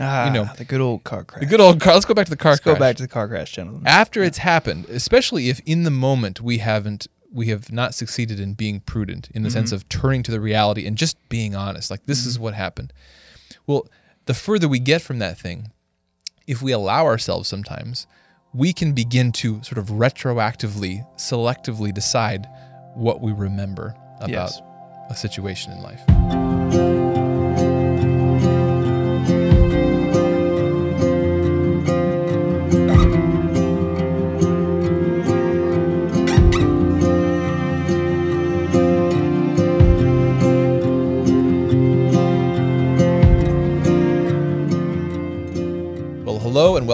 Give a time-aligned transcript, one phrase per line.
[0.00, 1.40] Ah, you know, the good old car crash.
[1.40, 1.94] the good old car.
[1.94, 2.76] Let's go back to the car Let's crash.
[2.76, 3.82] go back to the car crash, gentlemen.
[3.86, 8.54] after it's happened, especially if in the moment we haven't we have not succeeded in
[8.54, 11.90] being prudent in the sense of turning to the reality and just being honest.
[11.90, 12.90] Like this is what happened.
[13.66, 13.86] Well,
[14.24, 15.70] the further we get from that thing,
[16.46, 18.06] if we allow ourselves sometimes,
[18.54, 22.48] we can begin to sort of retroactively, selectively decide
[22.94, 24.60] what we remember about Yes.
[25.10, 26.87] a situation in life.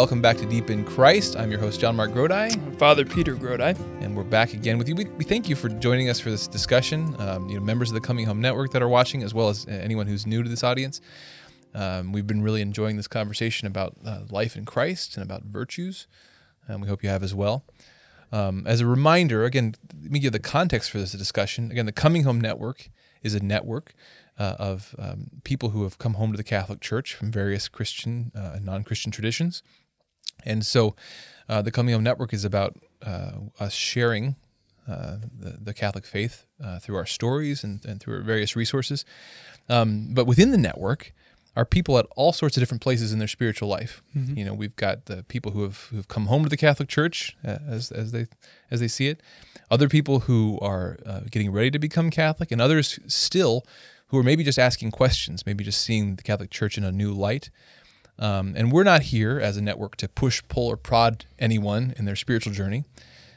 [0.05, 1.35] Welcome back to Deep in Christ.
[1.35, 2.77] I'm your host, JonMarc Grodi.
[2.77, 3.75] Father Peter Grodi.
[4.03, 4.95] and we're back again with you.
[4.95, 7.19] We, we thank you for joining us for this discussion.
[7.19, 9.67] Um, you know, members of the Coming Home Network that are watching, as well as
[9.67, 11.01] uh, anyone who's new to this audience.
[11.75, 16.07] Um, we've been really enjoying this conversation about uh, life in Christ and about virtues,
[16.69, 17.65] and we hope you have as well.
[18.31, 21.71] Um, as a reminder, again, let me give the context for this discussion.
[21.71, 22.91] Again, the Coming Home Network
[23.23, 23.95] is a network
[24.39, 28.33] uh, of um, people who have come home to the Catholic Church from various Christian
[28.37, 29.63] uh, and non-Christian traditions.
[30.45, 30.95] And so
[31.49, 34.37] uh, the Coming Home Network is about uh, us sharing
[34.89, 39.05] uh, the, the Catholic faith uh, through our stories and, and through our various resources.
[39.69, 41.13] Um, but within the network
[41.57, 44.03] are people at all sorts of different places in their spiritual life.
[44.37, 47.37] You know, we've got the people who have who've come home to the Catholic Church
[47.45, 48.27] uh, as, as they
[48.71, 49.23] as they see it,
[49.71, 53.65] other people who are uh, getting ready to become Catholic, and others still
[54.09, 57.13] who are maybe just asking questions, maybe just seeing the Catholic Church in a new
[57.13, 57.51] light.
[58.19, 62.05] Um, and we're not here as a network to push, pull, or prod anyone in
[62.05, 62.85] their spiritual journey,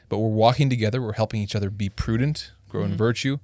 [0.08, 1.02] but we're walking together.
[1.02, 3.38] We're helping each other be prudent, grow in virtue,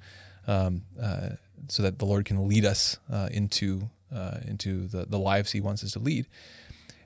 [0.46, 1.30] um, uh,
[1.68, 5.60] so that the Lord can lead us uh, into uh, into the, the lives He
[5.60, 6.26] wants us to lead.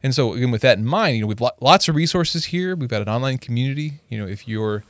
[0.03, 2.77] And so, again, with that in mind, you know, we've lo- lots of resources here.
[2.77, 4.01] We've got an online community.
[4.09, 4.85] You know, if you're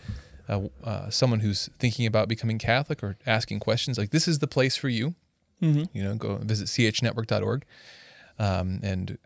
[0.48, 4.49] uh, uh, someone who's thinking about becoming Catholic or asking questions, like this is the
[4.49, 5.15] place for you.
[5.93, 7.65] You know, go visit chnetwork.org.
[8.38, 9.19] Um, and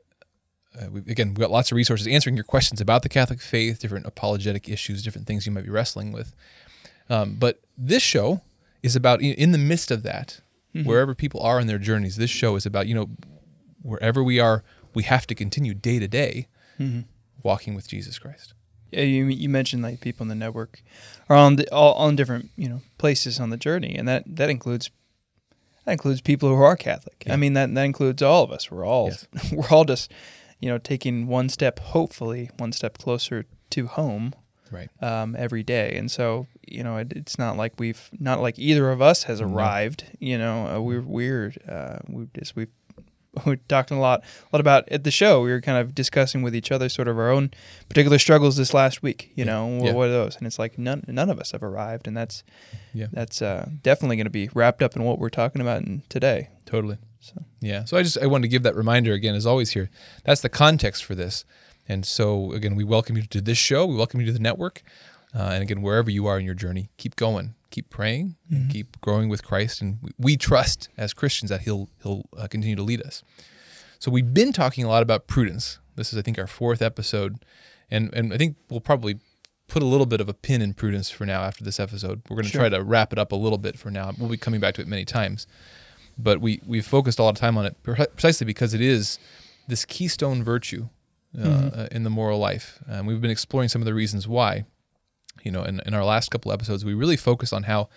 [0.81, 3.79] uh, we, again, we've got lots of resources answering your questions about the Catholic faith,
[3.79, 6.35] different apologetic issues, different things you might be wrestling with.
[7.11, 8.41] Um, but this show
[8.83, 10.41] is about in, the midst of that,
[10.85, 12.17] wherever people are in their journeys.
[12.17, 13.11] This show is about you know
[13.83, 16.49] wherever we are, we have to continue day to day
[17.43, 18.55] walking with Jesus Christ.
[18.91, 20.83] Yeah, you you mentioned like people in the network
[21.29, 24.51] are on the, all on different you know places on the journey, and that that
[24.51, 24.91] includes
[25.85, 27.25] that includes people who are Catholic.
[27.29, 28.71] I mean that that includes all of us.
[28.71, 29.27] We're all Yes.
[29.53, 30.13] we're all just
[30.63, 34.33] you know taking one step, hopefully one step closer to home
[34.71, 34.89] Right.
[35.03, 35.95] um, every day.
[35.99, 39.39] And so, you know, it, it's not like we've not like either of us has
[39.39, 40.05] arrived.
[40.19, 41.59] You know, uh, we're weird.
[41.69, 42.71] Uh, we just we've
[43.47, 45.43] we're talking a lot, a lot about at the show.
[45.43, 47.51] We were kind of discussing with each other sort of our own
[47.89, 49.31] particular struggles this last week.
[49.35, 49.93] You know, what, Yeah.
[49.93, 50.37] what are those?
[50.37, 52.43] And it's like none none of us have arrived, and that's
[52.95, 53.07] Yeah.
[53.13, 56.49] that's uh, definitely going to be wrapped up in what we're talking about in today.
[56.67, 56.99] Totally.
[57.21, 57.85] So Yeah.
[57.85, 59.91] So I just I wanted to give that reminder again, as always here.
[60.25, 61.45] That's the context for this.
[61.89, 63.87] And so again, we welcome you to this show.
[63.87, 64.83] We welcome you to the network.
[65.35, 69.01] Uh, and again, wherever you are in your journey, keep going, keep praying, and keep
[69.01, 69.81] growing with Christ.
[69.81, 73.23] And we, we trust as Christians that He'll He'll uh, continue to lead us.
[73.99, 75.79] So we've been talking a lot about prudence.
[75.97, 77.45] This is, I think, our fourth episode,
[77.91, 79.21] and and I think we'll probably
[79.69, 82.21] put a little bit of a pin in prudence for now after this episode.
[82.29, 82.61] We're going to Sure.
[82.63, 84.13] try to wrap it up a little bit for now.
[84.19, 85.47] We'll be coming back to it many times,
[86.19, 89.19] but we we've focused a lot of time on it precisely because it is
[89.69, 90.89] this keystone virtue
[91.39, 94.67] uh, uh, in the moral life, and we've been exploring some of the reasons why.
[95.43, 97.89] You know, in, in our last couple episodes, we really focused on how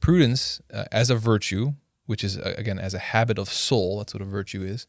[0.00, 1.72] prudence uh, as a virtue,
[2.06, 4.86] which is uh, again as a habit of soul, that's what a virtue is.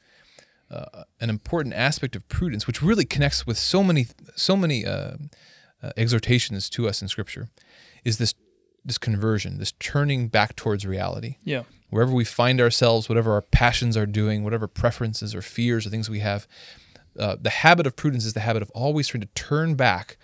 [0.70, 5.14] Uh, an important aspect of prudence, which really connects with so many, so many uh,
[5.82, 7.50] uh, exhortations to us in Scripture,
[8.04, 8.34] is this
[8.84, 13.98] this conversion, this turning back towards reality yeah, wherever we find ourselves, whatever our passions
[13.98, 16.48] are doing, whatever preferences or fears or things we have,
[17.20, 20.18] uh, the habit of prudence is the habit of always trying to turn back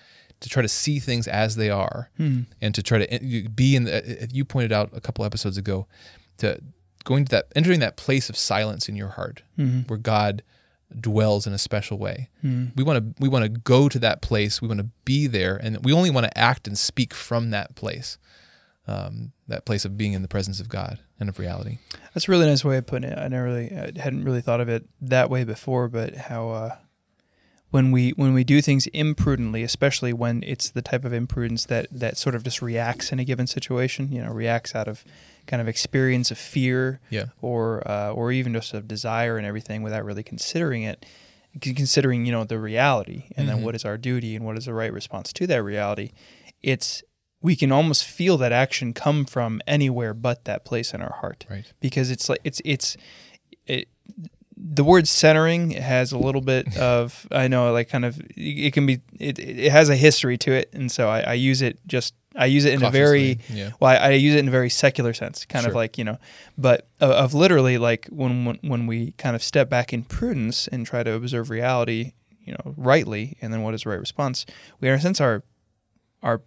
[0.43, 2.41] to try to see things as they are hmm.
[2.61, 5.25] and to try to eh, be in the, eh, eh, you pointed out a couple
[5.25, 5.87] episodes ago
[6.37, 6.59] to
[7.03, 9.79] going to that entering that place of silence in your heart hmm.
[9.81, 10.43] where god
[10.99, 12.29] dwells in a special way.
[12.41, 12.65] Hmm.
[12.75, 14.61] We want to we want to go to that place.
[14.61, 17.73] We want to be there and we only want to act and speak from that
[17.73, 18.19] place
[18.87, 21.79] um, that place of being in the presence of God and of reality.
[22.13, 23.17] that's a really nice way of putting it.
[23.17, 26.75] I never really I hadn't really thought of it that way before, but how uh,
[27.73, 31.87] when we when we do things imprudently, especially when it's the type of imprudence that
[31.91, 35.03] that sort of just reacts in a given situation, you know, reacts out of
[35.47, 37.25] kind of experience of fear Yeah.
[37.41, 41.03] or uh, or even just of desire and everything without really considering it
[41.61, 43.49] considering you know the reality and Mhm.
[43.51, 46.11] then what is our duty and what is the right response to that reality
[46.61, 47.03] it's
[47.41, 51.45] we can almost feel that action come from anywhere but that place in our heart
[51.49, 51.65] Right.
[51.79, 52.97] because it's like it's it's
[53.67, 53.87] it,
[54.55, 58.85] the word centering has a little bit of I know like kind of it can
[58.85, 62.13] be it, it has a history to it and so I, I use it just
[62.35, 63.71] I use it in a very yeah.
[63.79, 66.17] well I, I use it in a very secular sense kind of like you know
[66.57, 70.67] but of, of literally like when, when when we kind of step back in prudence
[70.67, 72.13] and try to observe reality
[72.43, 74.45] you know rightly and then what is the right response
[74.79, 75.43] we in a sense are
[76.21, 76.41] are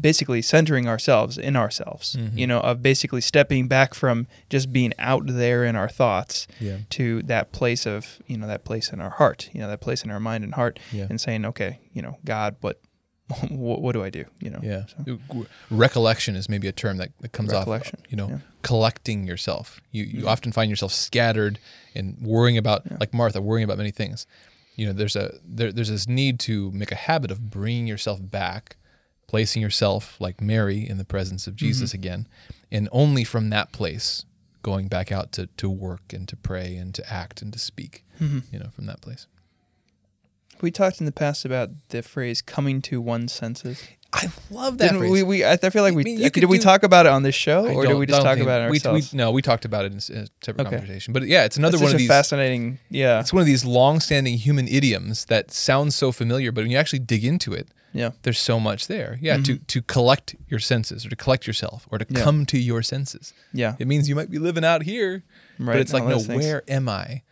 [0.00, 2.38] basically centering ourselves in ourselves Mhm.
[2.38, 6.78] you know of basically stepping back from just being out there in our thoughts Yeah.
[6.90, 10.02] to that place of you know that place in our heart you know that place
[10.04, 11.06] in our mind and heart Yeah.
[11.10, 12.80] and saying okay you know god what
[13.50, 14.84] what, what do i do you know Yeah.
[14.86, 15.18] so,
[15.70, 17.66] Recollection is maybe a term that, that comes off,
[18.08, 18.38] you know, yeah.
[18.62, 19.80] collecting yourself.
[19.90, 20.28] You you Mhm.
[20.28, 21.58] often find yourself scattered
[21.94, 24.26] and worrying about, like Martha, worrying about many things.
[24.76, 28.20] You know, there's a there, there's this need to make a habit of bringing yourself
[28.22, 28.76] back,
[29.26, 31.98] placing yourself like Mary in the presence of Jesus Mm-hmm.
[32.00, 32.28] again,
[32.70, 34.24] and only from that place
[34.62, 38.04] going back out to to work and to pray and to act and to speak.
[38.20, 38.42] Mhm.
[38.52, 39.26] You know, from that place.
[40.62, 43.82] we talked in the past about the phrase coming to one's senses
[44.16, 46.32] I love that Didn't we, we I I feel like we I mean, you did
[46.32, 48.62] could we talk about it on this show or did don't- we just talk about
[48.62, 50.76] it we, ourselves we, no, we talked about it in s- a separate Okay.
[50.76, 51.12] conversation.
[51.12, 52.08] But yeah, it's another That's one of a these.
[52.08, 56.70] fascinating yeah It's one of these long-standing human idioms that sounds so familiar, but when
[56.70, 59.18] you actually dig into it, yeah there's so much there.
[59.22, 62.16] Yeah, to to collect your senses, or to collect yourself, or to Mm-hmm.
[62.16, 62.24] Yeah.
[62.24, 63.32] come to your senses.
[63.52, 65.22] yeah It means you might be living out here,
[65.58, 66.42] right but it's like, no, things.
[66.44, 67.22] where am I?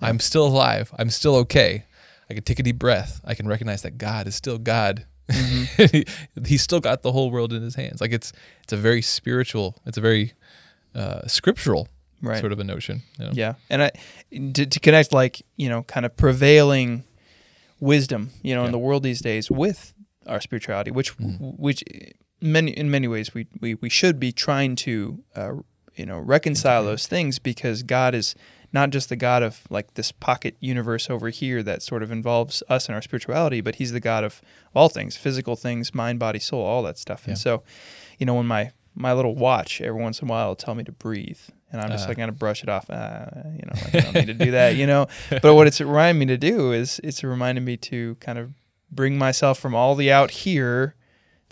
[0.00, 0.92] I'm still alive.
[0.98, 1.84] I'm still okay.
[2.28, 3.20] I can take a deep breath.
[3.24, 5.04] I can recognize that God is still God.
[5.28, 6.44] Mm-hmm.
[6.46, 8.00] He's still got the whole world in His hands.
[8.00, 8.32] Like it's
[8.62, 9.76] it's a very spiritual.
[9.86, 10.32] It's a very
[10.94, 11.88] uh, scriptural
[12.20, 13.02] right sort of a notion.
[13.18, 13.30] you know?
[13.34, 13.90] Yeah, and I
[14.30, 17.04] to, to connect like you know kind of prevailing
[17.80, 18.66] wisdom you know Yeah.
[18.66, 19.92] in the world these days with
[20.26, 21.58] our spirituality, which Mhm.
[21.58, 21.82] which
[22.40, 25.52] many in many ways we we, we should be trying to uh,
[25.96, 26.92] you know reconcile Integrate.
[26.92, 28.34] those things because God is
[28.72, 32.62] not just the God of like this pocket universe over here that sort of involves
[32.68, 34.40] us and our spirituality, but He's the God of
[34.74, 37.22] all things, physical things, mind, body, soul, all that stuff.
[37.24, 37.30] Yeah.
[37.32, 37.62] And so,
[38.18, 40.84] you know, when my my little watch every once in a while will tell me
[40.84, 41.38] to breathe,
[41.70, 42.08] and I'm just Uh.
[42.08, 42.88] like gonna brush it off.
[42.90, 44.76] Uh, you know, like, I don't need to do that.
[44.76, 45.06] You know,
[45.42, 48.52] but what it's reminding me to do is it's reminding me to kind of
[48.90, 50.94] bring myself from all the out here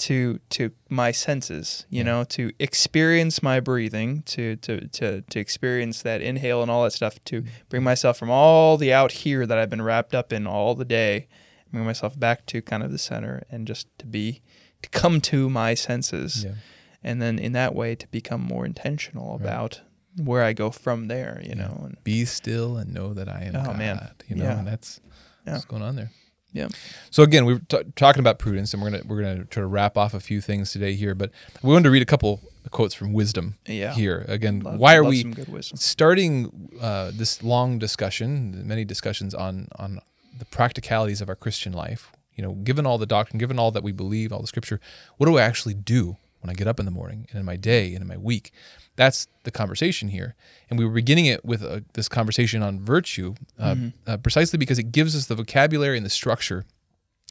[0.08, 2.04] to to my senses you Yeah.
[2.10, 6.92] know to experience my breathing to to to to experience that inhale and all that
[6.92, 7.50] stuff to mm-hmm.
[7.68, 10.84] bring myself from all the out here that I've been wrapped up in all the
[10.86, 11.28] day
[11.72, 14.40] bring myself back to kind of the center and just to be
[14.82, 16.54] to come to my senses Yeah.
[17.02, 19.42] and then in that way to become more intentional Right.
[19.42, 19.80] about
[20.16, 21.62] where I go from there you Yeah.
[21.66, 23.78] know and Be still and know that I am Oh, God.
[23.78, 24.10] man.
[24.28, 25.00] You know, and that's
[25.44, 26.10] what's going on there.
[26.52, 26.68] Yeah.
[27.10, 29.66] So again, we were t- talking about prudence, and we're gonna we're gonna try to
[29.66, 31.14] wrap off a few things today here.
[31.14, 31.30] But
[31.62, 34.24] we wanted to read a couple quotes from wisdom yeah here.
[34.28, 39.34] Again, Love- why are we some good wisdom starting uh, this long discussion, many discussions
[39.34, 40.00] on on
[40.38, 42.10] the practicalities of our Christian life?
[42.34, 44.80] You know, given all the doctrine, given all that we believe, all the scripture,
[45.18, 47.56] what do I actually do when I get up in the morning and in my
[47.56, 48.52] day and in my week?
[48.96, 50.34] That's the conversation here,
[50.68, 53.74] and we were beginning it with uh, this conversation on virtue, uh,
[54.06, 56.66] uh, precisely because it gives us the vocabulary and the structure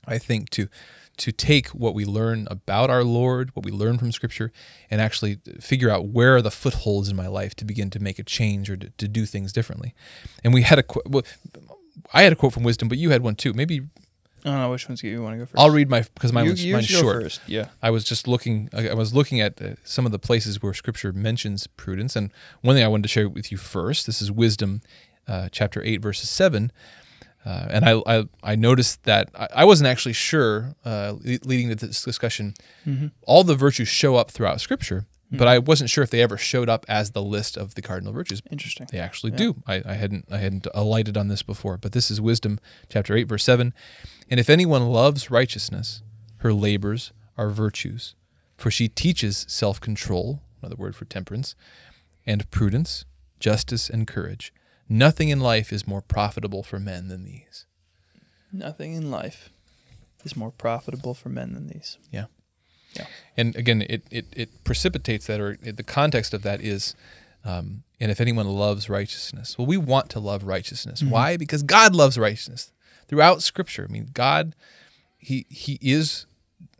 [0.07, 0.67] I think to
[1.17, 4.53] to take what we learn about our Lord, what we learn from Scripture,
[4.89, 8.19] and actually figure out where are the footholds in my life to begin to make
[8.19, 9.93] a change or to, to do things differently.
[10.43, 11.23] And we had a well,
[12.13, 13.53] I had a quote from wisdom, but you had one too.
[13.53, 13.81] Maybe
[14.45, 16.45] I don't know which ones you want to go 1st I'll read my because mine
[16.45, 17.23] you, was you mine's short.
[17.23, 18.69] first yeah I was just looking.
[18.73, 22.31] I was looking at uh, some of the places where Scripture mentions prudence, and
[22.61, 24.05] one thing I wanted to share with you first.
[24.05, 24.81] This is Wisdom,
[25.27, 26.71] uh, chapter eight, verses seven.
[27.45, 31.75] Uh, and I, I I noticed that I, I wasn't actually sure, uh, leading to
[31.75, 32.53] this discussion,
[33.25, 35.49] all the virtues show up throughout Scripture, but hmm.
[35.49, 38.41] I wasn't sure if they ever showed up as the list of the cardinal virtues.
[38.49, 39.61] interesting They actually do.
[39.67, 42.59] I, I hadn't I hadn't alighted on this before, but this is Wisdom
[42.89, 43.73] chapter eight verse seven.
[44.29, 46.01] And if anyone loves righteousness,
[46.37, 48.15] her labors are virtues,
[48.57, 51.55] for she teaches self control, another word for temperance,
[52.25, 53.05] and prudence,
[53.39, 54.53] justice, and courage.
[54.87, 57.65] Nothing in life is more profitable for men than these.
[58.51, 59.51] Nothing in life
[60.25, 61.99] is more profitable for men than these.
[62.11, 62.25] Yeah.
[62.93, 63.05] Yeah.
[63.37, 66.95] And again, it, it, it precipitates that, or the context of that is,
[67.45, 71.01] um, and if anyone loves righteousness, well, we want to love righteousness.
[71.03, 71.37] Why?
[71.37, 72.71] Because God loves righteousness
[73.07, 73.85] throughout Scripture.
[73.87, 74.55] I mean, God,
[75.17, 76.25] he he is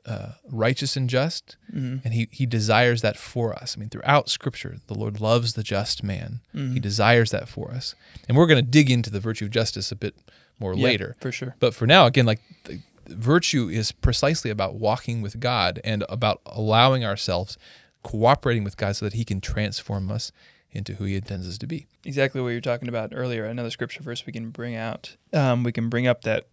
[0.05, 2.01] uh, righteous and just, Mhm.
[2.03, 3.75] and he he desires that for us.
[3.77, 6.39] I mean, throughout Scripture, the Lord loves the just man.
[6.55, 6.73] Mm-hmm.
[6.73, 7.95] He desires that for us,
[8.27, 10.15] and we're going to dig into the virtue of justice a bit
[10.59, 11.15] more Yeah, later.
[11.21, 11.55] for sure.
[11.59, 16.41] But for now, again, like the, virtue is precisely about walking with God and about
[16.45, 17.57] allowing ourselves,
[18.03, 20.31] cooperating with God, so that He can transform us
[20.71, 21.87] into who He intends us to be.
[22.05, 23.45] exactly what you were talking about earlier.
[23.45, 25.15] Another scripture verse we can bring out.
[25.33, 26.47] Um, we can bring up that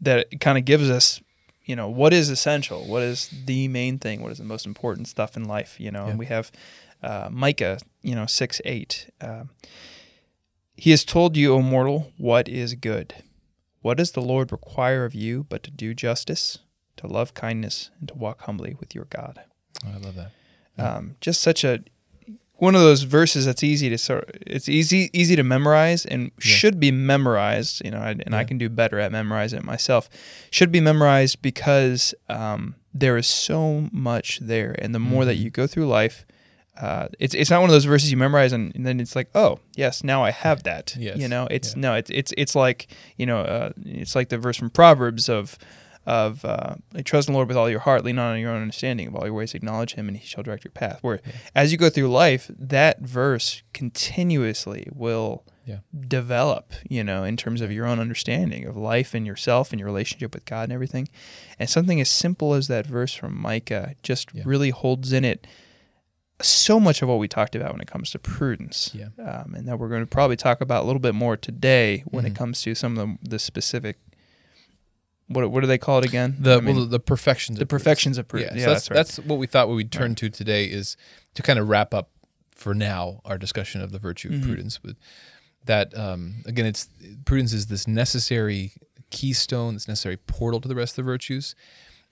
[0.00, 1.20] that kind of gives us,
[1.64, 5.08] you know, what is essential, what is the main thing, what is the most important
[5.08, 6.04] stuff in life, you know.
[6.04, 6.10] Yeah.
[6.10, 6.52] And we have
[7.02, 9.10] uh, Micah, you know, six eight.
[9.20, 9.50] Um,
[10.76, 13.14] he has told you, O mortal, what is good.
[13.86, 16.58] What does the Lord require of you but to do justice,
[16.96, 19.38] to love kindness, and to walk humbly with your God?
[19.86, 20.32] Oh, I love that.
[20.76, 21.84] um, just such a
[22.54, 26.80] one of those verses that's easy to sort it's easy easy to memorize and should
[26.80, 30.08] be memorized you know and, and i can do better at memorizing it myself
[30.50, 35.42] should be memorized because um, there is so much there and the more that Mhm.
[35.42, 36.24] you go through life
[36.80, 39.28] uh, it's it's not one of those verses you memorize and, and then it's like
[39.34, 41.16] oh yes now I have that Yes.
[41.18, 41.80] you know it's Yeah.
[41.80, 45.58] no it's it's it's like you know uh, it's like the verse from Proverbs of
[46.06, 48.62] of uh, trust in the Lord with all your heart, lean not on your own
[48.62, 51.00] understanding, of all your ways acknowledge Him, and He shall direct your path.
[51.02, 51.20] Where
[51.52, 55.78] as you go through life, that verse continuously will Yeah.
[55.98, 59.86] develop, you know, in terms of your own understanding of life and yourself and your
[59.86, 61.08] relationship with God and everything.
[61.58, 64.44] And something as simple as that verse from Micah just Yeah.
[64.46, 65.44] really holds in it
[66.42, 68.90] so much of what we talked about when it comes to prudence.
[68.94, 69.06] Yeah.
[69.18, 72.26] Um, and that we're going to probably talk about a little bit more today when
[72.26, 72.36] it Mhm.
[72.36, 73.96] comes to some of the, the specific.
[75.28, 76.36] What, what do they call it again?
[76.38, 77.58] The I mean, well, the, perfections.
[77.58, 77.82] the of prudence.
[77.82, 78.52] The perfections of prudence.
[78.54, 79.22] Yeah, Yeah, so that's, that's, right.
[79.24, 80.96] that's what we thought what we'd turn to today is
[81.34, 82.10] to kind of wrap up
[82.54, 84.42] for now our discussion of the virtue of Mhm.
[84.42, 84.82] prudence.
[84.82, 84.96] With
[85.64, 86.88] that, um, again, it's
[87.24, 88.72] prudence is this necessary
[89.10, 91.54] keystone, this necessary portal to the rest of the virtues,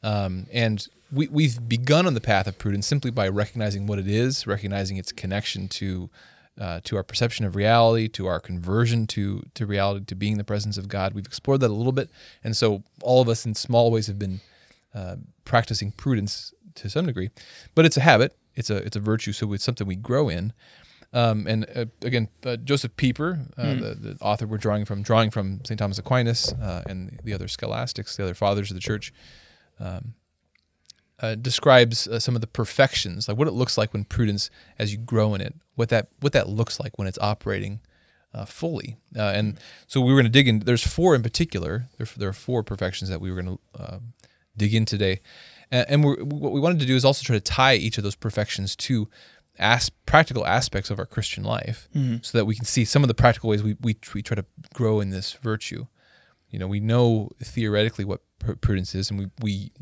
[0.04, 4.06] um, and we we've begun on the path of prudence simply by recognizing what it
[4.08, 6.10] is, recognizing its connection to.
[6.56, 10.44] Uh, to our perception of reality, to our conversion to to reality, to being the
[10.44, 12.08] presence of God, we've explored that a little bit,
[12.44, 14.40] and so all of us in small ways have been
[14.94, 17.30] uh, practicing prudence to some degree,
[17.74, 18.36] but it's a habit.
[18.54, 20.52] It's a it's a virtue, so it's something we grow in.
[21.12, 23.80] Um, and uh, again, uh, Josef Pieper, uh, Hmm.
[23.80, 25.76] the, the author we're drawing from, drawing from St.
[25.76, 29.12] Thomas Aquinas uh, and the other scholastics, the other fathers of the church,
[29.80, 30.14] um,
[31.20, 34.92] uh, describes uh, some of the perfections, like what it looks like when prudence, as
[34.92, 37.80] you grow in it, what that what that looks like when it's operating
[38.34, 38.96] uh, fully.
[39.16, 40.58] Uh, and so we were going to dig in.
[40.60, 41.88] There's four in particular.
[41.98, 43.98] There, there are four perfections that we were going to uh,
[44.56, 45.20] dig in today.
[45.70, 48.04] And, and we're, what we wanted to do is also try to tie each of
[48.04, 49.08] those perfections to
[49.56, 52.24] as, practical aspects of our Christian life, Mhm.
[52.26, 54.44] so that we can see some of the practical ways we, we we try to
[54.74, 55.86] grow in this virtue.
[56.54, 58.20] You know, we know theoretically what
[58.60, 59.72] prudence is, and we we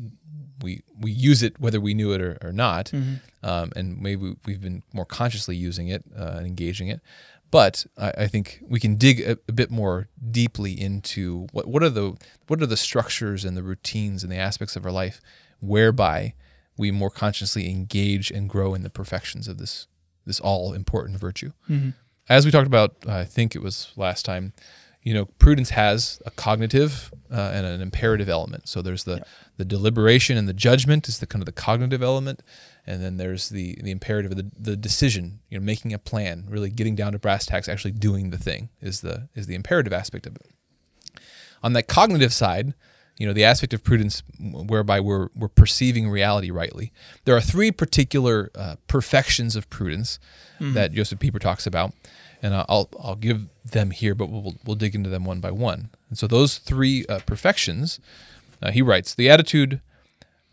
[0.63, 3.19] we we use it whether we knew it or, or not Mhm.
[3.43, 6.99] um, and maybe we've been more consciously using it uh, and engaging it.
[7.51, 11.83] But I, I think we can dig a, a bit more deeply into what what
[11.83, 12.15] are the
[12.47, 15.21] what are the structures and the routines and the aspects of our life
[15.59, 16.33] whereby
[16.77, 19.85] we more consciously engage and grow in the perfections of this
[20.25, 21.51] this all important virtue.
[21.69, 21.93] Mhm.
[22.29, 24.53] As we talked about, I think it was last time.
[25.03, 28.67] You know, prudence has a cognitive uh, and an imperative element.
[28.69, 29.23] So there's the Yeah.
[29.57, 32.41] the deliberation and the judgment is the kind of the cognitive element,
[32.87, 35.39] and then there's the the imperative, the the decision.
[35.49, 38.69] You know, making a plan, really getting down to brass tacks, actually doing the thing
[38.81, 41.21] is the is the imperative aspect of it.
[41.61, 42.73] On that cognitive side,
[43.17, 46.91] you know, the aspect of prudence whereby we're we're perceiving reality rightly.
[47.25, 50.19] There are three particular uh, perfections of prudence
[50.73, 51.93] that Josef Pieper talks about,
[52.43, 55.89] and I'll I'll give them here, but we'll we'll dig into them one by one.
[56.09, 57.99] And so those three uh, perfections,
[58.61, 59.81] uh, he writes, the attitude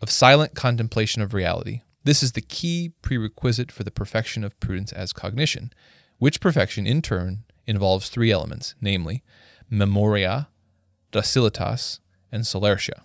[0.01, 1.83] of silent contemplation of reality.
[2.05, 5.73] This is the key prerequisite for the perfection of prudence as cognition,
[6.19, 9.23] which perfection in turn involves three elements, namely
[9.69, 10.49] memoria,
[11.13, 11.99] docilitas,
[12.33, 13.03] and solertia.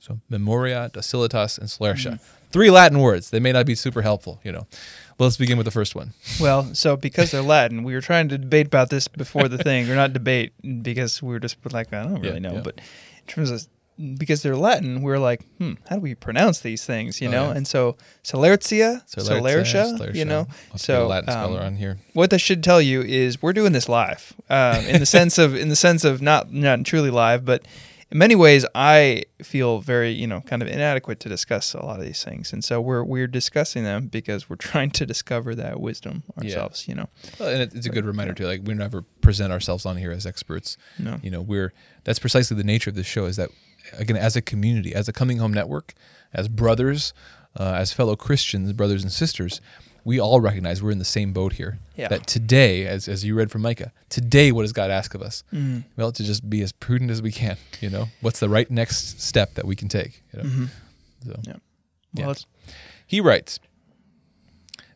[0.00, 2.20] So memoria, docilitas, and solertia.
[2.50, 3.30] Three Latin words.
[3.30, 4.66] They may not be super helpful, you know.
[5.18, 6.12] But let's begin with the first one.
[6.40, 9.88] Well, so because they're Latin, we were trying to debate about this before the thing,
[9.90, 12.54] or not debate because we were just like, I don't really Yeah, know.
[12.56, 12.60] yeah.
[12.62, 13.66] But in terms of
[14.18, 17.22] because they're Latin, we are like, hmm, how do we pronounce these things?
[17.22, 17.56] You Oh, know, yeah.
[17.56, 20.46] and so Solertia, Solertia, you know.
[20.76, 21.96] So Latin um, on here.
[22.12, 25.54] what that should tell you is we're doing this live, um, in the sense of
[25.54, 27.64] in the sense of not not truly live, but
[28.10, 31.98] in many ways, I feel very, you know, kind of inadequate to discuss a lot
[31.98, 35.80] of these things, and so we're we're discussing them because we're trying to discover that
[35.80, 36.44] wisdom Yeah.
[36.50, 36.86] ourselves.
[36.88, 37.08] You know,
[37.40, 38.46] Well, and it's a good reminder too.
[38.46, 40.76] Like we never present ourselves on here as experts.
[40.98, 41.72] no, You know, we're
[42.04, 43.24] that's precisely the nature of this show.
[43.26, 43.50] Is that
[43.98, 45.92] again, as a community, as a coming home network,
[46.32, 47.12] as brothers,
[47.58, 49.60] uh, as fellow Christians, brothers and sisters,
[50.06, 51.80] we all recognize we're in the same boat here.
[51.96, 52.06] Yeah.
[52.06, 55.42] That today, as as you read from Micah, today, what does God ask of us?
[55.52, 55.82] Mm.
[55.96, 57.56] Well, to just be as prudent as we can.
[57.80, 60.22] You know, what's the right next step that we can take?
[60.32, 60.48] You know?
[60.48, 60.68] Mhm.
[61.24, 61.40] So.
[61.42, 61.56] Yeah.
[62.14, 62.22] Yeah.
[62.26, 62.46] Well, it's,
[63.04, 63.58] He writes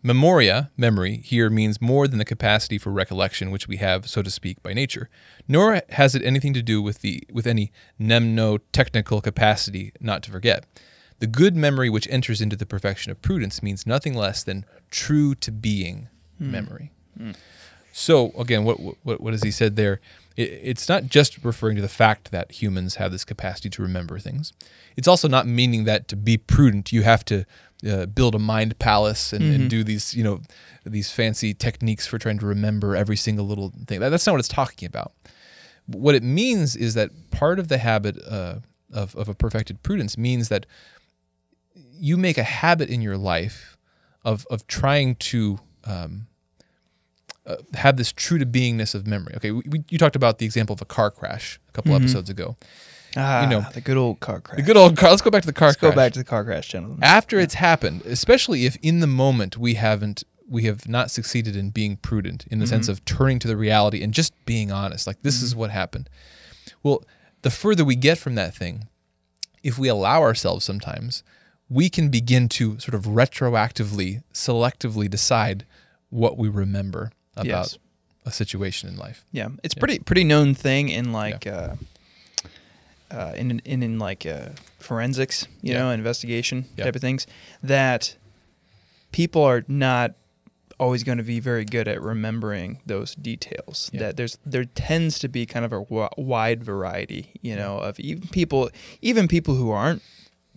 [0.02, 4.30] Memoria, memory, here means more than the capacity for recollection which we have, so to
[4.30, 5.10] speak, by nature,
[5.46, 10.64] nor has it anything to do with the with any mnemotechnical capacity not to forget.
[11.20, 15.34] The good memory which enters into the perfection of prudence means nothing less than true
[15.36, 16.08] to being
[16.38, 16.90] memory.
[17.92, 20.00] So again, what what what has he said there?
[20.36, 24.18] It, it's not just referring to the fact that humans have this capacity to remember
[24.18, 24.52] things.
[24.96, 27.44] It's also not meaning that to be prudent you have to
[27.88, 30.40] uh, build a mind palace and, and do these you know
[30.86, 34.00] these fancy techniques for trying to remember every single little thing.
[34.00, 35.12] That, that's not what it's talking about.
[35.86, 38.60] What it means is that part of the habit uh,
[38.92, 40.64] of of a perfected prudence means that
[42.00, 43.76] you make a habit in your life
[44.24, 46.26] of of trying to um,
[47.46, 49.34] uh, have this true to beingness of memory.
[49.36, 52.30] Okay, we, we, you talked about the example of a car crash a couple episodes
[52.30, 52.56] ago.
[53.16, 54.56] ah, know, the good old car crash.
[54.56, 55.10] The good old car.
[55.10, 55.92] Let's go back to the car Let's crash.
[55.92, 56.98] go back to the car crash, gentlemen.
[57.02, 61.70] after it's happened, especially if in the moment we haven't we have not succeeded in
[61.70, 65.06] being prudent in the sense of turning to the reality and just being honest.
[65.06, 66.10] Like this is what happened.
[66.82, 67.04] Well,
[67.42, 68.88] the further we get from that thing,
[69.62, 71.22] if we allow ourselves sometimes,
[71.70, 75.64] we can begin to sort of retroactively, selectively decide
[76.10, 77.78] what we remember about Yes.
[78.26, 79.24] a situation in life.
[79.32, 81.76] Yeah, it's pretty pretty known thing in like uh,
[83.10, 85.78] uh, in in in like uh, forensics, you Yeah.
[85.80, 86.84] know, investigation Yeah.
[86.84, 87.26] type of things
[87.62, 88.16] that
[89.12, 90.14] people are not
[90.78, 93.90] always going to be very good at remembering those details.
[93.92, 94.00] Yeah.
[94.00, 95.82] That there's there tends to be kind of a
[96.16, 98.70] wide variety, you know, of even people
[99.02, 100.02] even people who aren't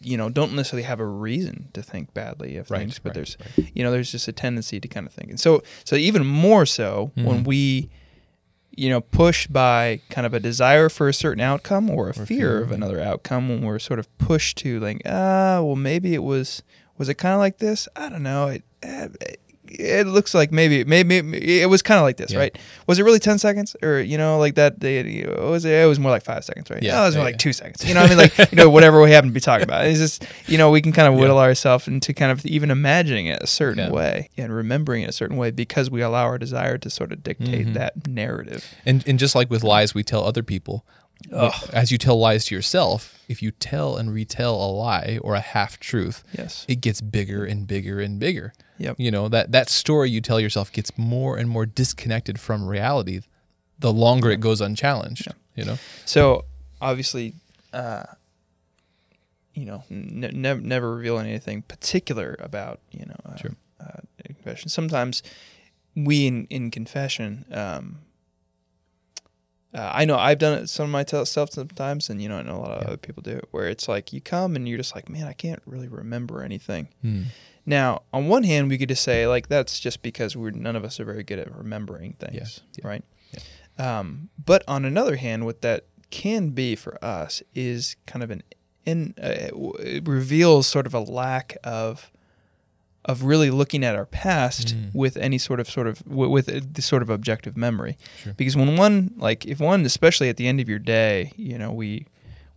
[0.05, 3.13] you know don't necessarily have a reason to think badly of Right, things but right,
[3.15, 3.71] there's right.
[3.73, 6.65] you know there's just a tendency to kind of think and so so even more
[6.65, 7.45] so when Mhm.
[7.47, 7.89] we
[8.75, 12.13] you know pushed by kind of a desire for a certain outcome or a Or
[12.13, 16.13] fear, fear, of another outcome when we're sort of pushed to like ah well maybe
[16.13, 16.63] it was
[16.97, 19.07] was it kind of like this i don't know it eh,
[19.79, 21.17] it looks like maybe maybe
[21.61, 22.39] it was kind of like this Yeah.
[22.39, 22.57] right
[22.87, 25.99] was it really 10 seconds or you know like that they, was it, it was
[25.99, 27.37] more like five seconds right Yeah, no, it was yeah, more like yeah.
[27.37, 29.39] two seconds you know what i mean like you know whatever we happen to be
[29.39, 31.21] talking about it's just you know we can kind of Yeah.
[31.21, 33.91] whittle ourselves into kind of even imagining it a certain Yeah.
[33.91, 37.23] way and remembering it a certain way because we allow our desire to sort of
[37.23, 37.73] dictate Mhm.
[37.73, 40.85] that narrative And and just like with lies we tell other people,
[41.31, 41.69] Ugh.
[41.73, 45.39] as you tell lies to yourself, if you tell and retell a lie or a
[45.39, 48.53] half truth, yes it gets bigger and bigger and bigger.
[48.79, 48.95] Yep.
[48.99, 53.21] You know, that that story you tell yourself gets more and more disconnected from reality
[53.79, 55.77] the longer it goes unchallenged, you know.
[56.05, 56.45] So
[56.81, 57.33] obviously,
[57.73, 58.03] uh,
[59.53, 63.51] you know, ne- never never revealing anything particular about you know uh, Sure.
[63.79, 64.69] uh, confession.
[64.69, 65.21] Sometimes
[65.95, 67.45] we in in confession.
[67.51, 67.99] Um,
[69.73, 72.37] uh, I know I've done it some of my t- stuff sometimes, and you know
[72.37, 72.87] I know a lot of Yeah.
[72.89, 73.47] other people do it.
[73.51, 76.89] Where it's like you come and you're just like, man, I can't really remember anything.
[77.01, 77.23] Hmm.
[77.65, 80.83] Now, on one hand, we could just say like that's just because we're none of
[80.83, 83.03] us are very good at remembering things, yeah, right?
[83.77, 88.43] Um, but on another hand, what that can be for us is kind of an
[88.85, 92.11] in uh, it reveals sort of a lack of
[93.05, 94.93] of really looking at our past Mm.
[94.93, 98.33] with any sort of sort of wi- with uh, this sort of objective memory Sure.
[98.33, 101.71] because when one like if one especially at the end of your day you know
[101.71, 102.05] we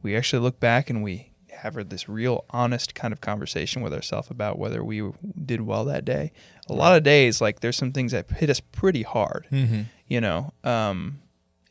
[0.02, 4.30] we actually look back and we have this real honest kind of conversation with ourselves
[4.30, 5.02] about whether we
[5.44, 6.30] did well that day
[6.68, 9.82] a lot of days like there's some things that hit us pretty hard Mm-hmm.
[10.06, 11.18] you know um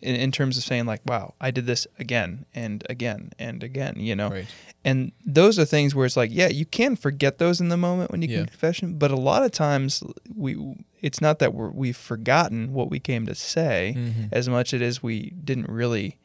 [0.06, 3.96] in, in terms of saying like wow i did this again and again and again
[3.98, 4.48] you know Right.
[4.84, 8.12] and those are things where it's like yeah you can forget those in the moment
[8.12, 8.38] when you Yeah.
[8.38, 10.56] can confession but a lot of times we
[11.02, 14.30] it's not that we're, we've forgotten what we came to say Mhm.
[14.32, 16.18] as much as it is we didn't really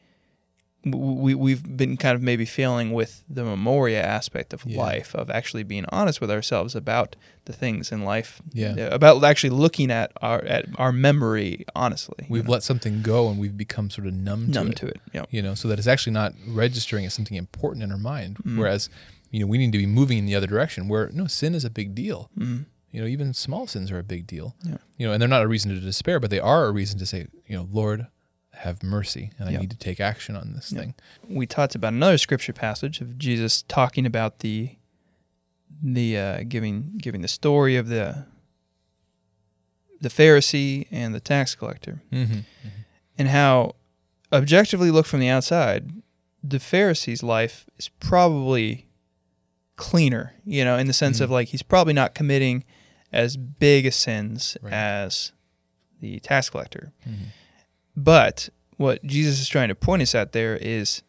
[0.83, 4.79] we, we've been kind of maybe failing with the memoria aspect of Yeah.
[4.79, 7.15] life of actually being honest with ourselves about
[7.45, 8.73] the things in life Yeah.
[8.91, 13.39] about actually looking at our at our memory honestly We've know, let something go and
[13.39, 14.75] we've become sort of numb, numb to it.
[14.77, 17.91] to it yeah you know, so that it's actually not registering as something important in
[17.91, 18.37] our mind.
[18.43, 18.57] Mm.
[18.57, 18.89] Whereas,
[19.29, 21.63] you know, we need to be moving in the other direction where no sin is
[21.63, 22.29] a big deal.
[22.37, 24.55] mm You know, even small sins are a big deal.
[24.63, 24.77] Yeah.
[24.97, 27.05] You know, and they're not a reason to despair, but they are a reason to
[27.05, 28.07] say, you know, Lord,
[28.61, 29.61] have mercy and I Yep.
[29.61, 30.81] need to take action on this Yep.
[30.81, 30.93] thing.
[31.27, 34.77] we talked about another scripture passage of Jesus talking about the
[35.83, 38.25] the uh, giving giving the story of the
[39.99, 42.39] the Pharisee and the tax collector Mm-hmm.
[43.17, 43.75] and how
[44.31, 45.89] objectively looked from the outside
[46.43, 48.87] the Pharisee's life is probably
[49.75, 51.33] cleaner you know in the sense of Mhm.
[51.33, 52.63] like he's probably not committing
[53.11, 54.73] as big a sins Right.
[54.73, 55.31] as
[55.99, 57.23] the tax collector Mm-hmm.
[57.95, 61.03] But what Jesus is trying to point us at there is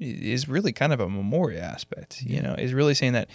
[0.00, 2.22] is really kind of a memorial aspect.
[2.22, 3.28] You know, is really saying that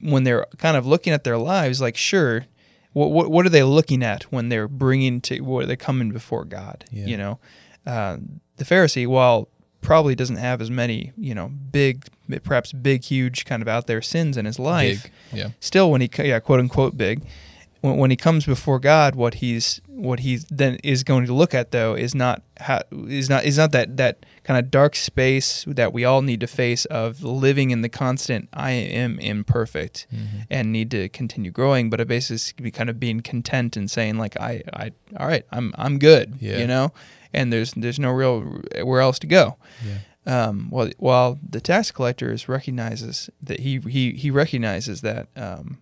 [0.00, 2.46] when they're kind of looking at their lives, like sure,
[2.92, 6.10] what what, what are they looking at when they're bringing to what are they're coming
[6.10, 6.84] before God?
[6.90, 7.06] Yeah.
[7.06, 7.38] You know,
[7.86, 8.18] uh,
[8.56, 9.48] the Pharisee, while
[9.80, 12.04] probably doesn't have as many, you know, big,
[12.42, 15.12] perhaps big, huge kind of out there sins in his life Big.
[15.32, 15.48] Yeah.
[15.60, 17.22] still when he yeah quote unquote big
[17.80, 21.54] when, when he comes before god what he's what he then is going to look
[21.54, 25.64] at though is not how, is not is not that that kind of dark space
[25.66, 30.38] that we all need to face of living in the constant i am imperfect Mm-hmm.
[30.50, 34.18] and need to continue growing but a basis be kind of being content and saying
[34.18, 36.58] like i i all right i'm i'm good Yeah.
[36.58, 36.92] you know
[37.32, 40.48] and there's there's no real where else to go Yeah.
[40.48, 45.78] um, while while the tax collector is recognizes that he he he recognizes that um,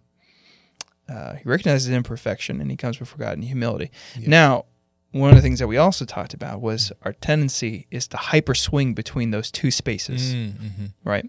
[1.08, 3.90] uh, he recognizes imperfection and he comes before God in humility.
[4.18, 4.28] Yeah.
[4.28, 4.64] Now,
[5.12, 8.54] one of the things that we also talked about was our tendency is to hyper
[8.54, 10.86] swing between those two spaces, Mm-hmm.
[11.04, 11.24] right?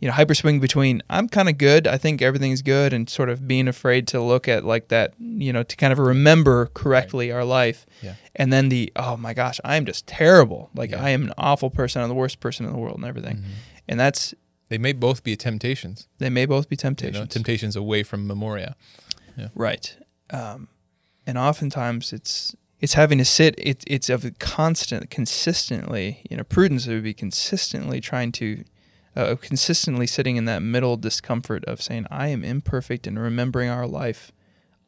[0.00, 3.28] You know, hyper swing between I'm kind of good, I think everything's good, and sort
[3.28, 7.30] of being afraid to look at like that, you know, to kind of remember correctly
[7.30, 8.14] our life, Yeah.
[8.34, 11.04] and then the oh my gosh, I'm just terrible, like Yeah.
[11.04, 13.44] I am an awful person, I'm the worst person in the world, and everything, Mhm.
[13.88, 14.34] and that's
[14.70, 16.08] They may both be temptations.
[16.16, 18.76] they may both be You temptations, know, temptations away from Memoria.
[19.54, 19.96] Right?
[20.30, 20.68] Um,
[21.26, 23.54] and oftentimes it's it's having to sit.
[23.58, 26.22] It, it's of constant, consistently.
[26.30, 28.64] You know, prudence would be consistently trying to,
[29.14, 33.86] uh, consistently sitting in that middle discomfort of saying, "I am imperfect," and remembering our
[33.86, 34.32] life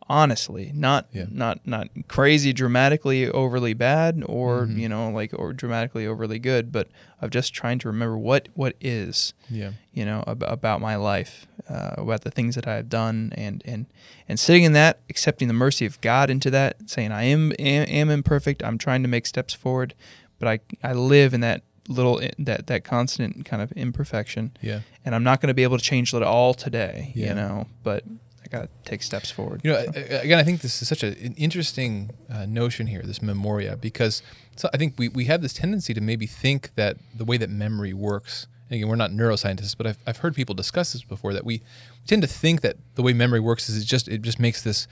[0.09, 1.27] honestly, not Yeah.
[1.31, 4.79] not not crazy, dramatically overly bad, or Mhm.
[4.79, 6.89] you know, like or dramatically overly good, but
[7.21, 9.73] of just trying to remember what what is Yeah.
[9.93, 13.63] you know, ab- about my life, uh, about the things that I have done, and
[13.65, 13.87] and
[14.29, 17.85] and sitting in that, accepting the mercy of God into that, saying I am am,
[17.89, 18.63] am imperfect.
[18.65, 19.95] I'm trying to make steps forward,
[20.39, 24.81] but I I live in that little that that constant kind of imperfection, Yeah.
[25.05, 27.29] and I'm not going to be able to change it all today, Yeah.
[27.31, 27.67] you know.
[27.83, 28.05] But
[28.53, 29.63] got to take steps forward.
[29.65, 33.03] You know, a- again, I think this is such a, an interesting uh, notion here,
[33.03, 34.23] this memoria, because
[34.57, 37.51] so I think we, we have this tendency to maybe think that the way that
[37.51, 41.33] memory works, and again, we're not neuroscientists, but I've, I've heard people discuss this before,
[41.33, 41.63] that we
[42.07, 44.87] tend to think that the way memory works is it just it just makes this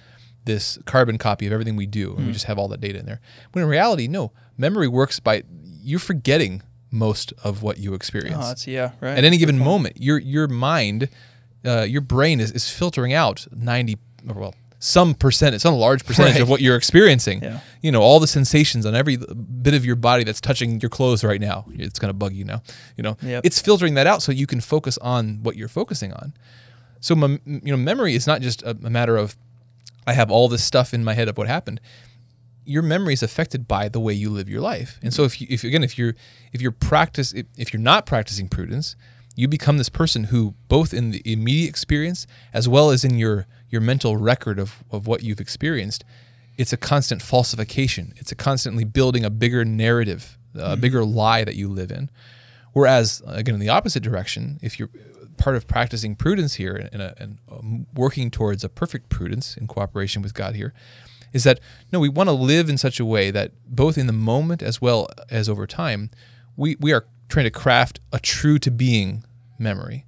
[0.46, 3.06] this carbon copy of everything we do, and we just have all that data in
[3.06, 3.20] there.
[3.52, 5.42] When in reality, no, memory works by
[5.82, 9.16] you're forgetting most of what you experience oh, that's yeah, right.
[9.16, 11.08] at any given moment your your mind
[11.64, 13.96] uh, your brain is, is filtering out 90
[14.28, 16.40] or well some percentage some large percentage Right.
[16.42, 17.60] of what you're experiencing Yeah.
[17.82, 21.22] you know all the sensations on every bit of your body that's touching your clothes
[21.22, 22.62] right now it's going to bug you now
[22.96, 23.44] you know Yep.
[23.44, 26.32] it's filtering that out so you can focus on what you're focusing on
[27.00, 29.36] so you know memory is not just a, a matter of
[30.06, 31.78] i have all this stuff in my head of what happened
[32.64, 34.98] your memory is affected by the way you live your life.
[35.02, 36.14] And so if you if again if you're
[36.52, 38.94] if you're practice if, if you're not practicing prudence,
[39.40, 43.46] you become this person who both in the immediate experience as well as in your
[43.70, 46.04] your mental record of, of what you've experienced,
[46.58, 48.12] it's a constant falsification.
[48.16, 52.10] It's a constantly building a bigger narrative, a bigger lie that you live in.
[52.74, 54.90] Whereas again in the opposite direction, if you're
[55.38, 59.66] part of practicing prudence here and, a, and um, working towards a perfect prudence in
[59.66, 60.74] cooperation with God here,
[61.32, 64.12] is that no, we want to live in such a way that both in the
[64.12, 66.10] moment as well as over time,
[66.56, 69.24] we we are trying to craft a true to being
[69.60, 70.06] memory.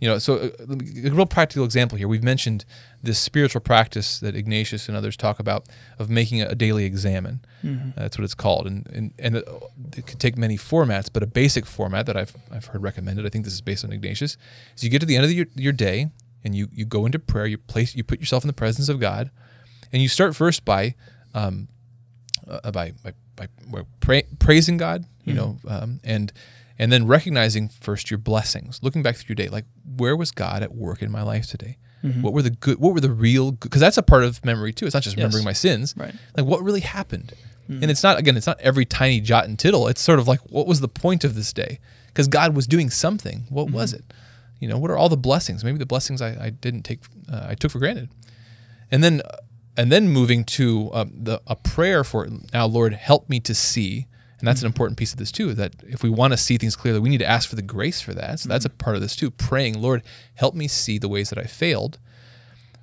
[0.00, 2.06] You know, so uh, let me- a real practical example here.
[2.08, 2.64] We've mentioned
[3.02, 5.66] this spiritual practice that Ignatius and others talk about
[5.98, 7.40] of making a daily examen.
[7.96, 9.48] That's what it's called, and and and it,
[9.96, 13.24] it could take many formats, but a basic format that I've I've heard recommended.
[13.26, 14.36] I think this is based on Ignatius.
[14.76, 16.10] Is you get to the end of your, your day
[16.44, 17.46] and you you go into prayer.
[17.46, 19.30] You place you put yourself in the presence of God,
[19.92, 20.94] and you start first by
[21.34, 21.68] um,
[22.48, 26.32] uh, by by, by, by pra- praising God, you know, um, and
[26.80, 29.66] and then recognizing first your blessings, looking back through your day, like
[29.96, 31.76] where was God at work in my life today?
[32.22, 32.78] What were the good?
[32.80, 33.52] What were the real?
[33.52, 34.86] Because that's a part of memory too.
[34.86, 35.22] It's not just Yes.
[35.22, 36.14] remembering my sins, Right.
[36.36, 37.34] Like what really happened,
[37.68, 39.86] and it's not again, it's not every tiny jot and tittle.
[39.86, 41.78] It's sort of like what was the point of this day?
[42.08, 43.44] Because God was doing something.
[43.50, 44.04] What was it?
[44.60, 45.62] You know, what are all the blessings?
[45.62, 48.08] Maybe the blessings I, I didn't take, uh, I took for granted
[48.90, 49.20] and then
[49.76, 54.06] and then moving to um, the a prayer for now lord help me to see
[54.40, 55.54] And that's an important piece of this too.
[55.54, 58.00] That if we want to see things clearly, we need to ask for the grace
[58.00, 58.40] for that.
[58.40, 59.30] So that's a part of this too.
[59.30, 60.02] Praying, Lord,
[60.34, 61.98] help me see the ways that I failed,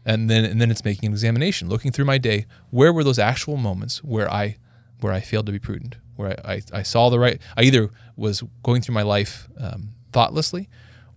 [0.06, 2.46] and then and then it's making an examination, looking through my day.
[2.70, 4.58] Where were those actual moments where I
[5.02, 7.42] where I failed to be prudent, where I, I, I saw the right.
[7.56, 10.70] I either was going through my life um, thoughtlessly,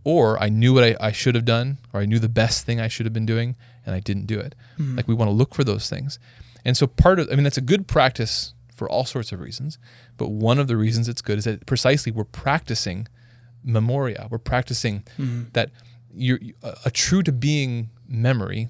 [0.05, 2.81] or I knew what I, I should have done, or I knew the best thing
[2.81, 4.55] I should have been doing, and I didn't do it.
[4.97, 6.19] Like we want to look for those things.
[6.65, 9.79] And so part of, I mean, that's a good practice for all sorts of reasons.
[10.21, 13.09] But one of the reasons it's good is that precisely we're practicing
[13.65, 14.29] memoria.
[14.31, 15.05] We're practicing
[15.55, 15.71] that
[16.13, 18.69] you're, a, true to being memory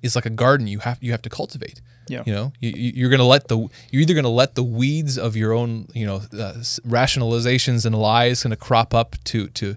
[0.00, 1.80] is like a garden you have you have to cultivate.
[2.06, 2.22] Yeah.
[2.24, 2.70] You know, you,
[3.08, 3.58] going to let the
[3.90, 6.54] you're either going to let the weeds of your own you know uh,
[6.86, 9.76] rationalizations and lies going to crop up to to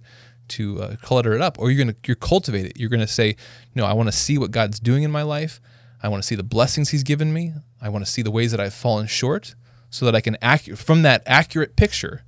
[0.50, 2.74] to uh, clutter it up, or you're going to you're cultivate it.
[2.80, 3.36] You're going to say,
[3.74, 5.60] no, I want to see what God's doing in my life.
[6.04, 7.54] I want to see the blessings He's given me.
[7.82, 9.56] I want to see the ways that I've fallen short,
[9.89, 12.23] so that I can accurate from that accurate picture.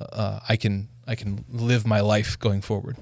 [0.00, 2.96] Uh, I can I can live my life going forward.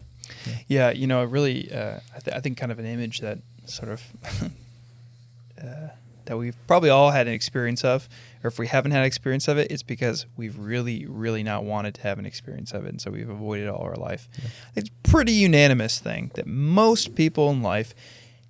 [0.67, 3.91] Yeah, you know, really, uh, I, th- I think kind of an image that sort
[3.93, 4.03] of
[5.63, 5.89] uh,
[6.27, 8.09] that we've probably all had an experience of,
[8.45, 11.95] or if we haven't had experience of it, it's because we've really, really not wanted
[11.95, 14.29] to have an experience of it, and so we've avoided it all our life.
[14.77, 17.95] It's a pretty unanimous thing that most people in life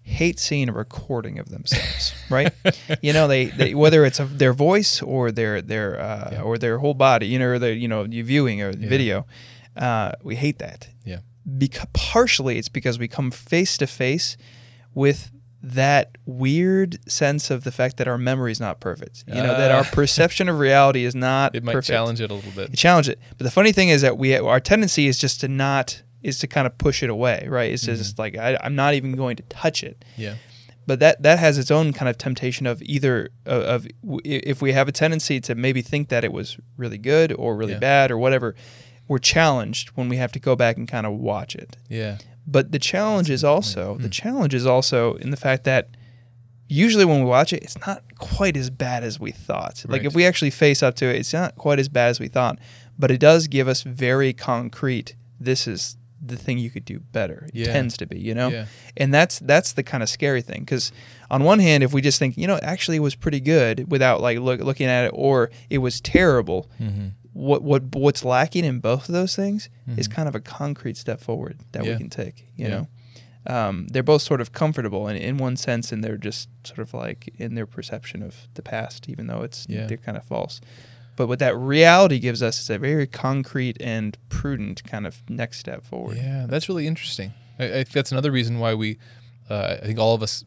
[0.09, 2.53] hate seeing a recording of themselves, right?
[3.03, 6.43] you know, they, they whether it's of their voice or their their uh, Yeah.
[6.43, 8.89] or their whole body, you know, or their you know, you viewing or Yeah.
[8.89, 9.27] video.
[9.77, 11.19] Uh, we hate that Yeah.
[11.59, 14.37] because partially it's because we come face to face
[14.95, 15.31] with
[15.63, 19.25] that weird sense of the fact that our memory is not perfect.
[19.27, 19.91] You know that our Ah.
[19.93, 21.89] perception of reality is not It might perfect.
[21.89, 22.71] challenge it a little bit.
[22.73, 23.19] It challenge it.
[23.37, 26.47] But the funny thing is that we our tendency is just to not is to
[26.47, 27.73] kind of push it away, right?
[27.73, 27.97] It's Mm-hmm.
[27.97, 30.05] just like I, I'm not even going to touch it.
[30.17, 30.35] Yeah.
[30.87, 33.87] But that that has its own kind of temptation of either of, of
[34.25, 37.73] if we have a tendency to maybe think that it was really good or really
[37.73, 37.79] Yeah.
[37.81, 38.55] bad or whatever,
[39.07, 41.77] we're challenged when we have to go back and kind of watch it.
[41.91, 42.19] Yeah.
[42.47, 44.03] But the challenge is also Hmm.
[44.03, 45.91] the challenge is also in the fact that
[46.69, 49.85] usually when we watch it, it's not quite as bad as we thought.
[49.87, 52.29] Like if we actually face up to it, it's not quite as bad as we
[52.29, 52.59] thought.
[52.99, 55.15] But it does give us very concrete.
[55.39, 57.47] This is the thing you could do better.
[57.55, 57.73] It Yeah.
[57.73, 58.67] tends to be, you know, Yeah.
[58.97, 60.61] and that's that's the kind of scary thing.
[60.61, 60.91] Because
[61.31, 64.21] on one hand, if we just think, you know, actually it was pretty good without
[64.21, 66.71] like look, looking at it, or it was terrible.
[66.81, 67.09] Mm-hmm.
[67.33, 70.13] What what what's lacking in both of those things is Mhm.
[70.13, 71.93] kind of a concrete step forward that Yeah.
[71.93, 72.47] we can take.
[72.57, 72.89] You know,
[73.47, 76.93] um, they're both sort of comfortable in, in one sense, and they're just sort of
[76.95, 80.61] like in their perception of the past, even though it's they're kind of false.
[81.19, 85.59] But what that reality gives us is a very concrete and prudent kind of next
[85.59, 86.17] step forward.
[86.17, 87.33] Yeah, that's really interesting.
[87.59, 88.99] I, I think that's another reason why we,
[89.51, 90.45] uh, I think all of us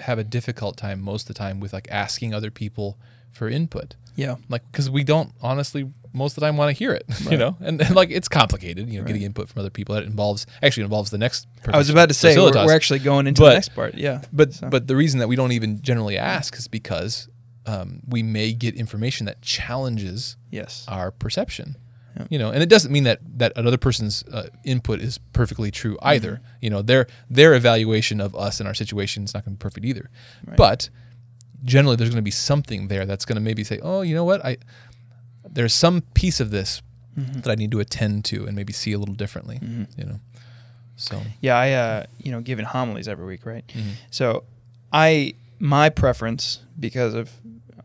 [0.00, 2.98] have a difficult time most of the time with like asking other people
[3.32, 4.36] for input, Yeah.
[4.48, 7.56] like because we don't honestly most of the time want to hear it, you know,
[7.60, 9.08] and, and like it's complicated, you know, Right.
[9.08, 9.94] getting input from other people.
[9.96, 11.48] That involves actually involves the next.
[11.68, 13.94] I was about to say we're, we're actually going into But- the next part.
[13.96, 14.22] Yeah.
[14.32, 17.28] But So- but the reason that we don't even generally ask is because
[17.68, 20.84] um, we may get information that challenges yes.
[20.88, 21.76] our perception.
[22.16, 22.26] Yeah.
[22.30, 25.94] You know, and it doesn't mean that that another person's uh, input is perfectly true
[25.96, 26.08] Mm-hmm.
[26.14, 26.40] either.
[26.60, 29.62] You know, their their evaluation of us and our situation is not going to be
[29.62, 30.10] perfect either.
[30.46, 30.56] Right.
[30.56, 30.88] But
[31.62, 34.24] generally, there's going to be something there that's going to maybe say, "Oh, you know
[34.24, 34.44] what?
[34.44, 34.56] I
[35.56, 36.82] there's some piece of this
[37.18, 37.42] Mhm.
[37.42, 39.86] that I need to attend to and maybe see a little differently." Mhm.
[39.98, 40.20] You know,
[40.96, 43.64] so Yeah, I uh, you know, giving homilies every week, right?
[43.76, 43.92] mhm.
[44.10, 44.44] So,
[44.92, 47.30] I my preference because of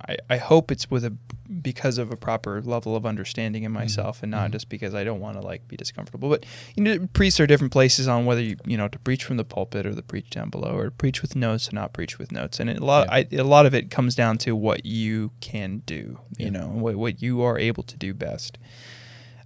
[0.07, 1.15] I, I hope it's with a
[1.61, 4.53] because of a proper level of understanding in myself and not Mhm.
[4.53, 6.29] just because I don't want to like be discomfortable.
[6.29, 9.37] But you know, priests are different places on whether you you know to preach from
[9.37, 12.17] the pulpit or to preach down below or to preach with notes or not preach
[12.19, 12.59] with notes.
[12.59, 13.13] And it, a lot Yeah.
[13.15, 16.45] I, a lot of it comes down to what you can do, Yeah.
[16.45, 18.57] you know, what what you are able to do best.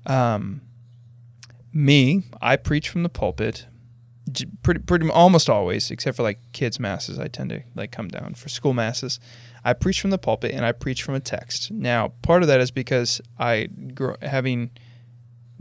[0.05, 0.61] Um,
[1.73, 3.65] me, I preach from the pulpit
[4.61, 8.33] pretty pretty almost always except for like kids masses i tend to like come down
[8.33, 9.21] for school masses
[9.69, 12.59] i preach from the pulpit and i preach from a text now part of that
[12.65, 14.71] is because i gr- having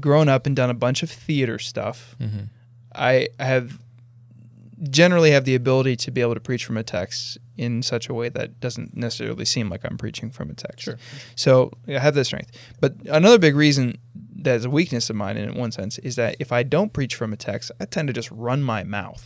[0.01, 2.49] grown up and done a bunch of theater stuff Mhm.
[2.95, 3.79] i have
[4.91, 8.15] generally have the ability to be able to preach from a text in such a
[8.15, 10.99] way that doesn't necessarily seem like i'm preaching from a text Sure.
[11.35, 12.51] so I have that strength.
[12.81, 13.97] But another big reason
[14.47, 17.15] that is a weakness of mine in one sense is that if I don't preach
[17.15, 19.23] from a text, I tend to just run my mouth.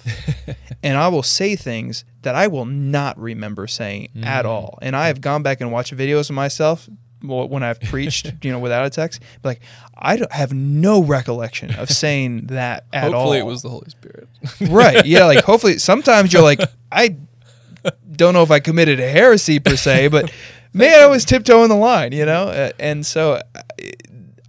[0.83, 4.49] and I will say things that I will not remember saying at Mm.
[4.49, 4.79] all.
[4.83, 6.89] And I have gone back and watched videos of myself
[7.23, 9.23] when I've preached, you know, without a text.
[9.45, 9.61] Like
[9.97, 13.21] I don't have no recollection of saying that at all.
[13.23, 14.29] Hopefully, it was the Holy Spirit.
[14.71, 15.05] right.
[15.07, 17.17] Yeah, like hopefully sometimes you're like I
[18.17, 20.31] don't know if I committed a heresy per se, but
[20.73, 23.41] man, I was tiptoeing the line, you know, Uh, and so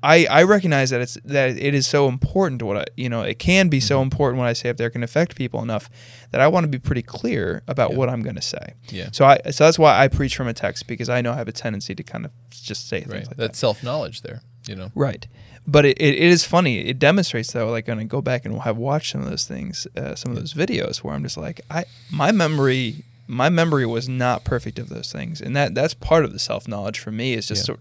[0.03, 3.21] I I recognize that it's that it is so important to what I you know
[3.21, 3.87] it can be Mm-hmm.
[3.87, 5.89] so important when I say if there can affect people enough
[6.31, 7.97] that I want to be pretty clear about Yeah.
[7.97, 8.73] what I'm going to say.
[8.89, 9.09] Yeah.
[9.11, 11.47] So I so that's why I preach from a text because I know I have
[11.47, 13.27] a tendency to kind of just say things Right.
[13.27, 13.55] like That's that.
[13.57, 14.41] self knowledge there.
[14.67, 14.91] You know.
[14.95, 15.27] Right.
[15.67, 16.79] But it, it, it is funny.
[16.79, 19.85] It demonstrates though, like when I go back and have watched some of those things,
[19.95, 24.09] uh, some of those videos where I'm just like, I my memory my memory was
[24.09, 27.33] not perfect of those things, and that that's part of the self knowledge for me
[27.33, 27.65] is just Yeah.
[27.65, 27.79] sort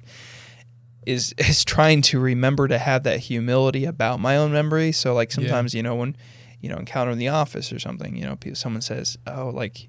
[1.06, 4.92] is is trying to remember to have that humility about my own memory.
[4.92, 6.16] So like sometimes you know when
[6.60, 9.88] you know encounter in the office or something, you know, people, someone says, oh like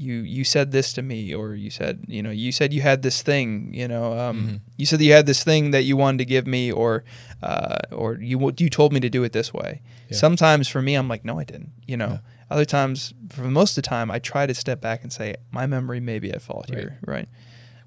[0.00, 3.02] you you said this to me or you said you know you said you had
[3.02, 4.60] this thing you know um, Mhm.
[4.76, 7.02] you said that you had this thing that you wanted to give me or
[7.42, 10.16] uh, or you you told me to do it this way Yeah.
[10.16, 12.18] sometimes for me i'm like no i didn't you know Yeah.
[12.48, 15.66] other times for most of the time i try to step back and say my
[15.66, 16.78] memory may be at fault Right.
[16.78, 17.28] here right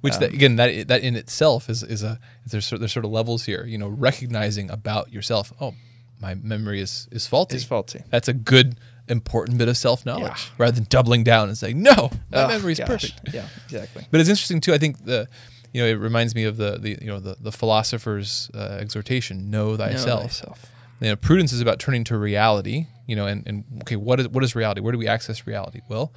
[0.02, 3.06] Which that, Um, again, that that in itself is is a there's sort- there's sort
[3.06, 3.66] of levels here.
[3.66, 5.54] You know, recognizing about yourself.
[5.62, 5.74] Oh,
[6.20, 7.56] my memory is is faulty.
[7.58, 8.76] is faulty That's a good
[9.08, 10.56] important bit of self knowledge Yeah.
[10.58, 13.20] rather than doubling down and saying no, my Oh, memory is perfect.
[13.34, 14.74] yeah exactly But it's interesting too.
[14.74, 15.28] I think the
[15.74, 19.50] you know it reminds me of the the you know the the philosopher's uh, exhortation:
[19.50, 20.06] know thyself.
[20.22, 20.72] Know thyself.
[21.00, 22.86] You know, prudence is about turning to reality.
[23.08, 24.82] You know, and, and okay, what is what is reality?
[24.82, 25.82] Where do we access reality?
[25.90, 26.12] Well,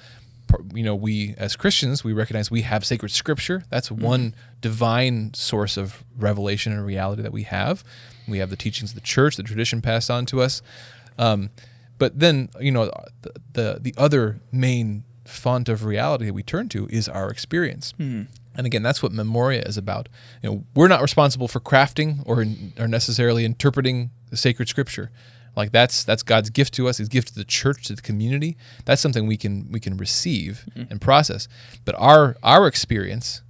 [0.75, 3.65] you know, we as Christians we recognize we have sacred Scripture.
[3.71, 4.05] That's Mm-hmm.
[4.05, 7.85] one divine source of revelation and reality that we have.
[8.27, 10.63] We have the teachings of the church, the tradition passed on to us.
[11.19, 11.51] Um,
[11.99, 12.91] but then you know
[13.23, 17.95] the, the the other main font of reality that we turn to is our experience.
[17.97, 18.23] Hmm.
[18.57, 20.09] And again, that's what Memoria is about.
[20.43, 22.45] You know, we're not responsible for crafting or
[22.83, 25.11] or necessarily interpreting the sacred scripture.
[25.57, 26.99] Like that's that's God's gift to us.
[26.99, 28.57] His gift to the church, to the community.
[28.85, 30.91] That's something we can we can receive mm-hmm.
[30.91, 31.49] and process.
[31.85, 33.43] But our our experience,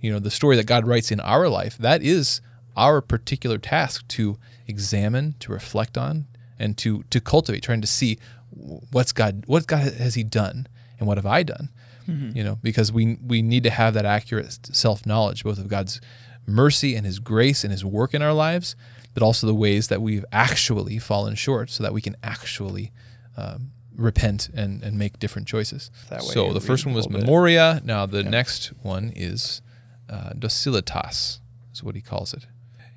[0.00, 2.40] you know, the story that God writes in our life, that is
[2.76, 6.26] our particular task to examine, to reflect on,
[6.58, 8.18] and to to cultivate, trying to see
[8.50, 10.66] what's God what God has He done
[10.98, 11.70] and what have I done
[12.08, 12.36] mm-hmm.
[12.36, 16.00] you know because we we need to have that accurate self knowledge both of God's
[16.46, 18.74] mercy and his grace and his work in our lives
[19.18, 22.92] but also the ways that we've actually fallen short so that we can actually
[23.36, 25.90] um, repent and and make different choices.
[26.08, 27.26] That way so the first one was a little bit.
[27.26, 27.80] memoria.
[27.84, 29.60] Now the next one is
[30.08, 31.40] uh, docilitas
[31.72, 32.46] is what he calls it.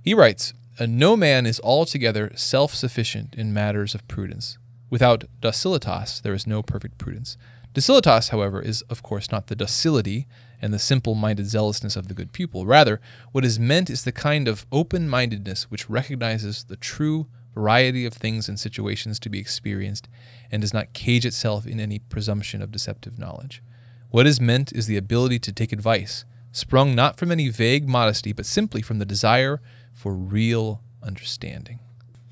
[0.03, 4.59] He writes "Uh, no man is altogether self-sufficient in matters of prudence.
[4.91, 7.35] Without docilitas there is no perfect prudence.
[7.73, 10.27] Docilitas, however, is of course not the docility
[10.61, 12.65] and the simple minded zealousness of the good pupil.
[12.65, 18.05] Rather, what is meant is the kind of open mindedness which recognizes the true variety
[18.05, 20.07] of things and situations to be experienced
[20.51, 23.61] and does not cage itself in any presumption of deceptive knowledge.
[24.09, 28.33] What is meant is the ability to take advice, sprung not from any vague modesty,
[28.33, 29.61] but simply from the desire
[29.93, 31.79] for real understanding.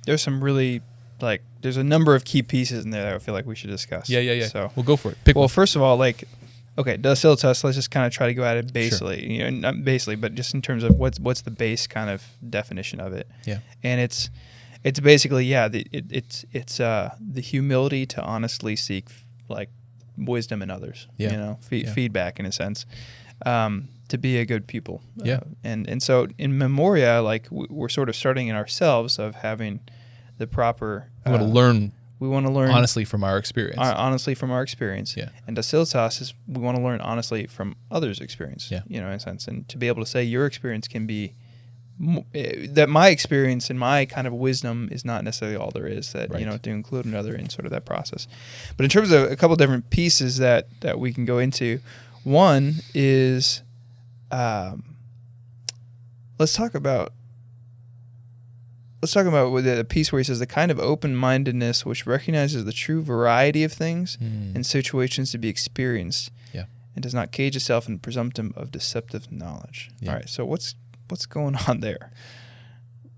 [0.05, 0.81] there's some really
[1.21, 3.69] like there's a number of key pieces in there that I feel like we should
[3.69, 4.09] discuss.
[4.09, 4.47] Yeah, yeah, yeah.
[4.47, 5.17] So we'll go for it.
[5.25, 5.49] Pick well, one.
[5.49, 6.23] first of all, like
[6.79, 7.63] okay, docilitas.
[7.63, 10.33] Let's just kind of try to go at it basically, you know, not basically, but
[10.35, 13.27] just in terms of what's what's the base kind of definition of it.
[13.45, 13.59] Yeah.
[13.83, 14.29] and it's
[14.83, 19.07] it's basically yeah, the, it, it's it's uh the humility to honestly seek
[19.49, 19.69] like
[20.17, 21.07] wisdom in others.
[21.17, 21.31] Yeah.
[21.31, 21.93] you know, fe- Yeah.
[21.93, 22.85] feedback in a sense.
[23.45, 25.01] Um, to be a good pupil.
[25.17, 25.35] Yeah.
[25.35, 29.79] Uh, and and so in Memoria, like we're sort of starting in ourselves of having
[30.37, 31.09] the proper.
[31.25, 33.79] I want to uh, learn We want to learn honestly from our experience.
[33.79, 35.15] uh, honestly from our experience.
[35.15, 35.29] Yeah.
[35.47, 38.69] And docilitas is we want to learn honestly from others' experience.
[38.69, 38.81] Yeah.
[38.87, 41.33] You know, in a sense, and to be able to say your experience can be
[42.35, 46.11] eh, that my experience and my kind of wisdom is not necessarily all there is.
[46.13, 46.41] That Right.
[46.41, 48.27] you know to include another in sort of that process.
[48.75, 51.79] But in terms of a couple different pieces that that we can go into,
[52.23, 53.63] one is,
[54.31, 54.83] um,
[56.37, 57.13] let's talk about.
[59.01, 62.65] Let's talk about the piece where he says the kind of open mindedness which recognizes
[62.65, 64.51] the true variety of things Hmm.
[64.55, 66.31] and situations to be experienced.
[66.53, 66.65] Yeah.
[66.95, 69.89] And does not cage itself in the presumptive of deceptive knowledge.
[70.01, 70.09] Yeah.
[70.09, 70.29] All right.
[70.29, 70.75] So what's
[71.07, 72.11] what's going on there?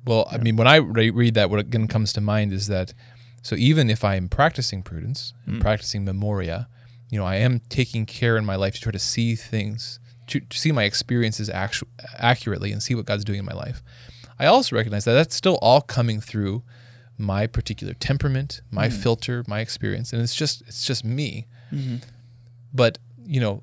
[0.06, 2.94] Well, I mean, when I re- read that, what again comes to mind is that
[3.44, 5.62] so even if I'm practicing prudence and Mm.
[5.62, 6.68] practicing memoria,
[7.10, 10.40] you know, I am taking care in my life to try to see things, to,
[10.40, 13.82] to see my experiences actu- accurately and see what God's doing in my life.
[14.42, 16.64] I also recognize that that's still all coming through
[17.18, 18.94] my particular temperament, my Mm.
[19.04, 21.48] filter, my experience, and it's just it's just me.
[21.72, 21.98] Mm-hmm.
[22.74, 23.62] But you know,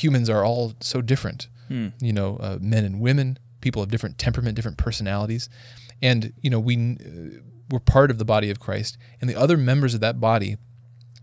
[0.00, 1.88] humans are all so different Hmm.
[2.00, 5.50] you know, uh, men and women, people of different temperament, different personalities,
[6.00, 7.40] and you know, we uh,
[7.70, 10.56] we're part of the body of Christ, and the other members of that body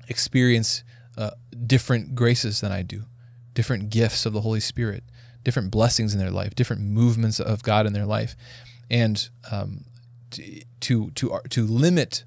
[0.08, 0.84] experience
[1.18, 1.32] uh,
[1.66, 3.06] different graces than I do,
[3.54, 5.04] different gifts of the Holy Spirit,
[5.44, 8.36] different blessings in their life, different movements of God in their life,
[8.90, 9.86] and um,
[10.32, 12.24] to to to, to limit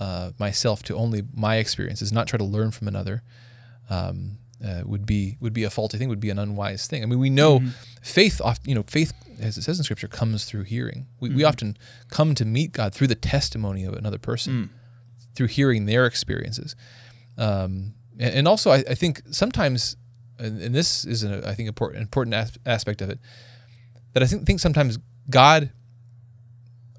[0.00, 3.22] uh, myself to only my experiences, not try to learn from another.
[3.90, 7.02] Um, uh, would be would be a faulty thing, would be an unwise thing.
[7.02, 7.68] I mean, we know Mm-hmm.
[8.02, 11.06] faith, you know, faith, as it says in Scripture, comes through hearing.
[11.20, 11.36] We, Mm-hmm.
[11.36, 11.78] we often
[12.10, 14.68] come to meet God through the testimony of another person, Mm.
[15.36, 16.74] through hearing their experiences,
[17.36, 19.96] um, and, and also I, I think sometimes,
[20.40, 22.34] and, and this is an I think important important
[22.66, 23.20] aspect of it,
[24.12, 24.98] that I think think sometimes
[25.30, 25.70] God,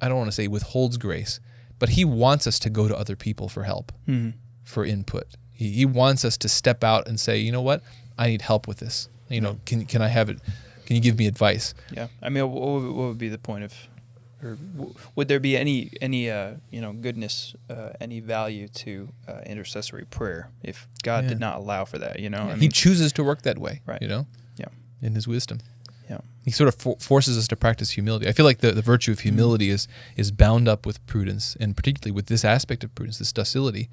[0.02, 1.40] I don't want to say withholds grace,
[1.80, 4.34] but He wants us to go to other people for help Mhm.
[4.64, 5.26] for input.
[5.52, 7.84] He, he wants us to step out and say, you know what,
[8.18, 9.10] I need help with this.
[9.30, 10.40] You know, can can I have it?
[10.86, 11.74] Can you give me advice?
[11.92, 13.74] Yeah, I mean, what would, what would be the point of,
[14.42, 19.10] or w- would there be any any uh, you know goodness, uh, any value to
[19.28, 21.30] uh, intercessory prayer if God Yeah.
[21.30, 22.20] did not allow for that?
[22.20, 24.02] You know, I he chooses to work that way, Right.
[24.02, 24.26] You know,
[24.58, 24.70] Yeah.
[25.02, 25.60] in His wisdom.
[26.10, 28.28] Yeah, He sort of for- forces us to practice humility.
[28.28, 31.76] I feel like the, the virtue of humility is is bound up with prudence, and
[31.78, 33.90] particularly with this aspect of prudence, this docility.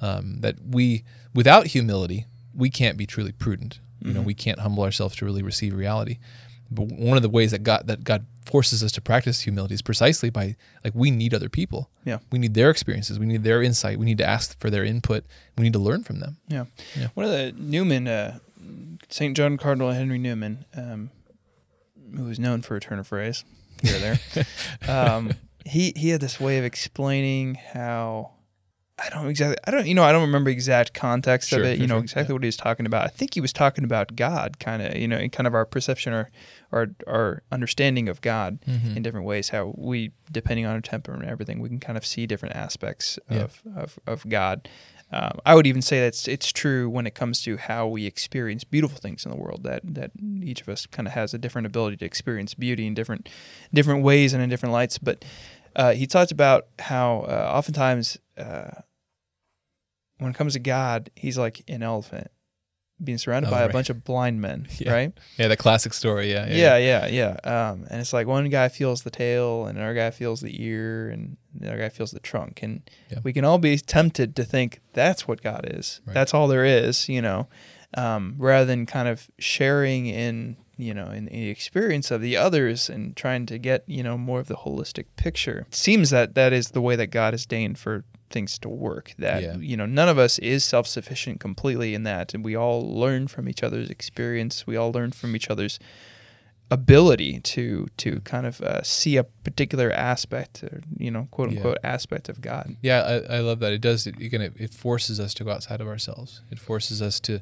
[0.00, 3.78] Um, that we, without humility, we can't be truly prudent.
[4.00, 4.24] You know, Mhm.
[4.24, 6.18] we can't humble ourselves to really receive reality.
[6.72, 9.82] But one of the ways that God that God forces us to practice humility is
[9.82, 11.88] precisely by like we need other people.
[12.04, 12.18] Yeah.
[12.32, 13.20] we need their experiences.
[13.20, 13.98] We need their insight.
[14.00, 15.24] We need to ask for their input.
[15.56, 16.38] We need to learn from them.
[16.48, 16.64] yeah.
[16.98, 17.08] Yeah.
[17.14, 18.38] One of the Newman, uh,
[19.08, 21.10] Saint John Cardinal Henry Newman, um,
[22.16, 23.44] who was known for a turn of phrase
[23.82, 24.46] here or there.
[24.88, 25.32] um,
[25.64, 28.32] he he had this way of explaining how
[28.98, 31.76] I don't exactly I don't you know I don't remember exact context Sure, of it
[31.76, 32.34] sure, you know sure, exactly yeah.
[32.34, 35.08] what he was talking about I think he was talking about God kind of you
[35.08, 36.30] know in kind of our perception or
[36.72, 38.96] our our understanding of God Mhm.
[38.96, 42.04] in different ways how we depending on our temperament and everything we can kind of
[42.06, 43.42] see different aspects Yeah.
[43.44, 44.68] of, of of God
[45.12, 48.64] um, I would even say that's it's true when it comes to how we experience
[48.64, 49.62] beautiful things in the world.
[49.64, 50.10] That that
[50.42, 53.28] each of us kind of has a different ability to experience beauty in different
[53.74, 54.98] different ways and in different lights.
[54.98, 55.24] But
[55.76, 58.70] uh, he talked about how uh, oftentimes uh,
[60.18, 62.28] when it comes to God, he's like an elephant
[63.02, 63.70] being surrounded Oh, by right.
[63.70, 64.92] a bunch of blind men, Yeah.
[64.92, 65.12] right?
[65.36, 66.30] Yeah, the classic story.
[66.30, 67.36] Yeah, Yeah, yeah, yeah.
[67.70, 71.10] Um, and it's like one guy feels the tail, and another guy feels the ear,
[71.10, 72.62] and the other guy feels the trunk.
[72.62, 73.18] And Yeah.
[73.22, 76.00] we can all be tempted to think that's what God is.
[76.06, 76.14] Right.
[76.14, 77.48] That's all there is, you know,
[77.94, 82.88] um, rather than kind of sharing in, you know, in the experience of the others
[82.88, 85.66] and trying to get, you know, more of the holistic picture.
[85.68, 89.12] It seems that that is the way that God has deigned for things to work.
[89.18, 89.56] That Yeah.
[89.58, 93.46] you know, none of us is self-sufficient completely in that, and we all learn from
[93.48, 94.66] each other's experience.
[94.66, 95.78] We all learn from each other's
[96.72, 101.56] ability to to kind of uh, see a particular aspect, or, you know, quote Yeah.
[101.58, 102.76] unquote aspect of God.
[102.82, 103.72] Yeah, I, I love that.
[103.72, 104.06] It does.
[104.06, 106.40] It, again, it, it forces us to go outside of ourselves.
[106.50, 107.34] It forces us to.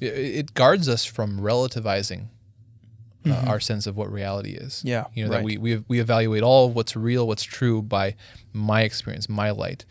[0.00, 2.28] It, it guards us from relativizing
[3.26, 3.46] uh, Mhm.
[3.48, 4.82] our sense of what reality is.
[4.84, 5.36] Yeah, You know right.
[5.38, 8.14] that we, we we evaluate all of what's real, what's true by
[8.52, 9.84] my experience, my light,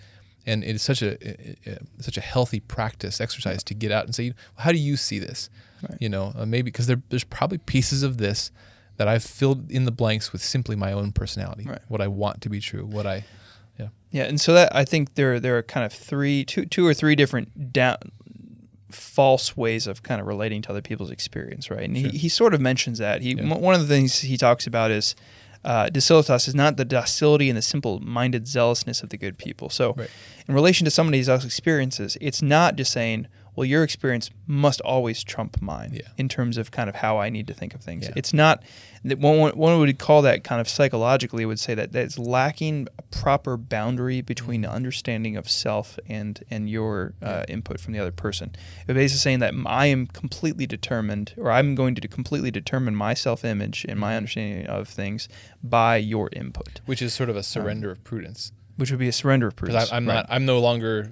[0.48, 4.06] and it is such a, a- a- such a healthy practice exercise to get out
[4.06, 5.50] and say, how do you see this?
[5.88, 5.98] Right.
[6.02, 8.52] You know, uh, maybe because there, there's probably pieces of this
[8.98, 11.80] that I've filled in the blanks with simply my own personality, Right.
[11.88, 13.24] what I want to be true, what I
[13.80, 14.24] Yeah, yeah.
[14.24, 17.16] and so that I think there there are kind of three, two, two or three
[17.16, 17.96] different down,
[18.90, 21.84] false ways of kind of relating to other people's experience, right?
[21.84, 22.10] And Sure.
[22.10, 23.22] he, he sort of mentions that.
[23.22, 23.54] He Yeah.
[23.56, 25.16] one of the things he talks about is
[25.64, 29.70] uh, docilitas is not the docility and the simple-minded zealousness of the good people.
[29.70, 30.10] So, Right.
[30.48, 33.28] in relation to somebody's experiences, it's not just saying,
[33.60, 36.08] well, your experience must always trump mine Yeah.
[36.18, 38.06] in terms of kind of how I need to think of things.
[38.06, 38.14] Yeah.
[38.16, 38.64] It's not
[39.04, 43.02] that one, one would call that kind of psychologically would say that that's lacking a
[43.02, 48.14] proper boundary between the understanding of self and and your uh, input from the other
[48.14, 48.56] person.
[48.88, 53.14] It basically saying that I am completely determined, or I'm going to completely determine my
[53.14, 54.18] self image and my mm-hmm.
[54.20, 55.28] understanding of things
[55.62, 58.54] by your input, which is sort of a um, surrender of prudence.
[58.78, 59.84] which would be a surrender of prudence.
[59.84, 60.14] Because I'm Right.
[60.14, 61.12] not, I'm no longer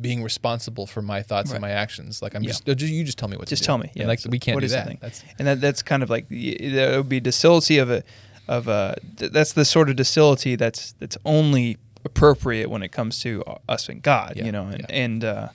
[0.00, 2.22] being responsible for my thoughts and my actions.
[2.22, 2.48] Like I'm Yeah.
[2.50, 3.66] just, uh, you just tell me what Just to do.
[3.66, 4.06] Just tell me, And, yeah.
[4.06, 4.98] like So we can't do that.
[5.00, 8.02] That's and that that's kind of like that would be docility of a
[8.48, 13.42] of a that's the sort of docility that's that's only appropriate when it comes to
[13.68, 14.86] us and God, Yeah, you know, and, yeah.
[15.04, 15.48] and uh,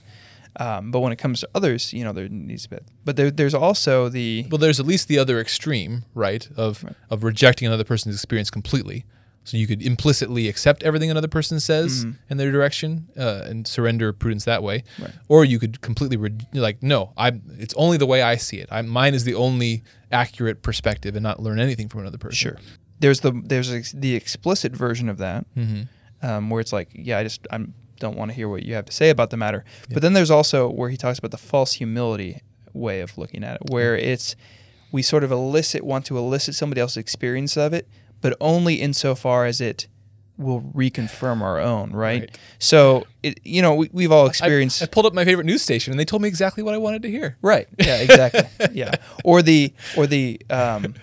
[0.57, 3.31] um, but when it comes to others, you know, there needs to be, but there,
[3.31, 6.49] there's also the well, there's at least the other extreme, right?
[6.57, 6.93] Of Right.
[7.09, 9.05] of rejecting another person's experience completely.
[9.43, 12.15] So you could implicitly accept everything another person says Mhm.
[12.29, 15.11] in their direction uh, and surrender prudence that way, Right.
[15.27, 18.69] or you could completely re- like no, I it's only the way I see it.
[18.71, 22.35] I, mine is the only accurate perspective, and not learn anything from another person.
[22.37, 22.57] sure.
[22.99, 25.81] There's the there's the explicit version of that hmm
[26.21, 27.65] um, where it's like, yeah, I just I
[27.99, 29.65] don't want to hear what you have to say about the matter.
[29.91, 32.41] But then there's also where he talks about the false humility
[32.73, 34.35] way of looking at it, where it's
[34.91, 37.87] we sort of elicit want to elicit somebody else's experience of it,
[38.21, 39.87] but only insofar as it
[40.37, 42.21] will reconfirm our own, right?
[42.21, 42.37] Right.
[42.57, 45.91] So, it, you know, we, we've all experienced I pulled up my favorite news station
[45.91, 47.37] and they told me exactly what I wanted to hear.
[47.41, 47.67] Right.
[47.77, 47.97] Yeah.
[47.97, 48.43] Exactly.
[48.73, 48.95] yeah.
[49.23, 50.95] Or the or the um,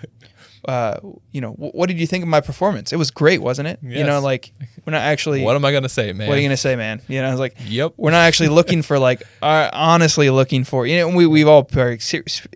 [0.67, 0.99] uh,
[1.31, 2.91] you know, wh- what did you think of my performance?
[2.91, 3.79] It was great, wasn't it?
[3.81, 4.51] You know, like
[4.85, 5.41] we're not actually.
[5.49, 6.27] What am I gonna say, man?
[6.27, 7.01] what are you gonna say, man?
[7.07, 7.93] You know, I was like, Yep.
[7.95, 10.85] we're not actually looking for like, uh, honestly looking for.
[10.85, 11.65] You know, we we've all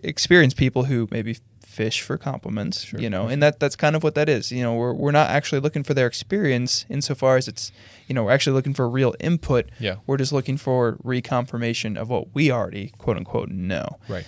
[0.02, 1.38] experienced people who maybe
[1.74, 2.84] fish for compliments.
[2.84, 3.00] Sure.
[3.00, 4.50] You know, and that that's kind of what that is.
[4.52, 7.72] You know, we're we're not actually looking for their experience insofar as it's,
[8.06, 9.70] you know, we're actually looking for real input.
[9.80, 9.96] Yeah.
[10.06, 13.98] We're just looking for reconfirmation of what we already quote unquote know.
[14.08, 14.24] Right.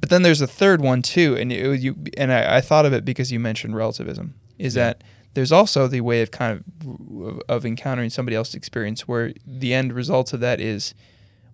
[0.00, 2.92] But then there's a third one too, and it, you and I, I thought of
[2.92, 4.34] it because you mentioned relativism.
[4.58, 4.84] Is Yeah.
[4.84, 5.04] that
[5.34, 9.92] there's also the way of kind of of encountering somebody else's experience, where the end
[9.92, 10.94] result of that is,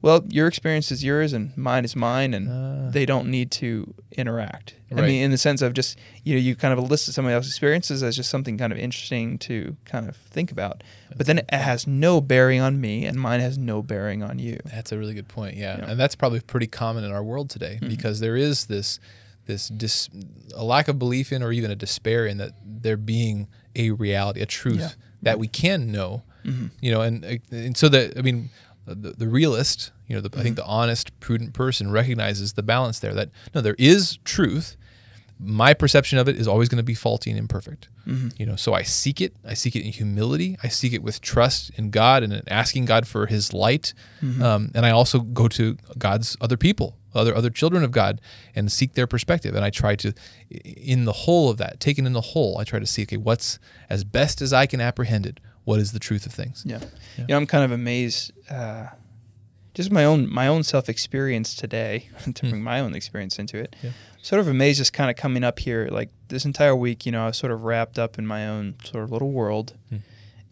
[0.05, 2.91] well, your experience is yours and mine is mine, and Ah.
[2.91, 4.75] they don't need to interact.
[4.93, 7.53] I mean, in the sense of just you know you kind of elicit somebody else's
[7.53, 10.85] experiences as just something kind of interesting to kind of think about,
[11.17, 14.59] but then it has no bearing on me, and mine has no bearing on you.
[14.67, 15.57] That's a really good point.
[15.57, 15.79] Yeah.
[15.79, 15.91] Yeah.
[15.91, 17.89] And that's probably pretty common in our world today Mhm.
[17.89, 19.01] because there is this
[19.47, 20.09] this dis,
[20.55, 23.47] a lack of belief in or even a despair in that there being
[23.77, 24.91] a reality, a truth Yeah.
[25.23, 26.23] that we can know.
[26.47, 26.71] Mhm.
[26.81, 28.51] You know, and and so that I mean
[28.87, 30.67] the, the realist, you know, the, I think Mm-hmm.
[30.67, 34.77] the honest, prudent person recognizes the balance there that no there is truth.
[35.41, 37.89] My perception of it is always going to be faulty and imperfect.
[38.07, 38.33] Mhm.
[38.39, 39.35] You know, so I seek it.
[39.45, 40.57] I seek it in humility.
[40.63, 43.95] I seek it with trust in God and in asking God for His light.
[44.23, 44.43] Mm-hmm.
[44.43, 48.21] Um, and I also go to God's other people, other other children of God,
[48.55, 49.57] and seek their perspective.
[49.57, 50.13] And I try to,
[50.65, 53.59] in the whole of that, taken in the whole, I try to see okay, what's
[53.91, 55.41] as best as I can apprehend it.
[55.65, 56.63] What is the truth of things?
[56.67, 56.79] Yeah.
[56.81, 56.87] Yeah.
[57.19, 58.33] You know, I'm kind of amazed.
[58.51, 58.87] Uh,
[59.75, 63.75] just my own my own self experience today to bring my own experience into it.
[63.83, 63.91] Yeah.
[64.23, 67.05] Sort of amazed, just kind of coming up here like this entire week.
[67.07, 69.75] You know, I was sort of wrapped up in my own sort of little world,
[69.91, 69.97] Hmm.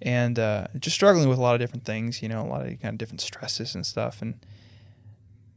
[0.01, 2.21] and uh, just struggling with a lot of different things.
[2.23, 4.35] You know, a lot of kind of different stresses and stuff, and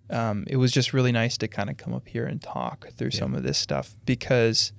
[0.09, 3.09] um, it was just really nice to kind of come up here and talk through
[3.13, 3.19] Yeah.
[3.19, 4.71] some of this stuff because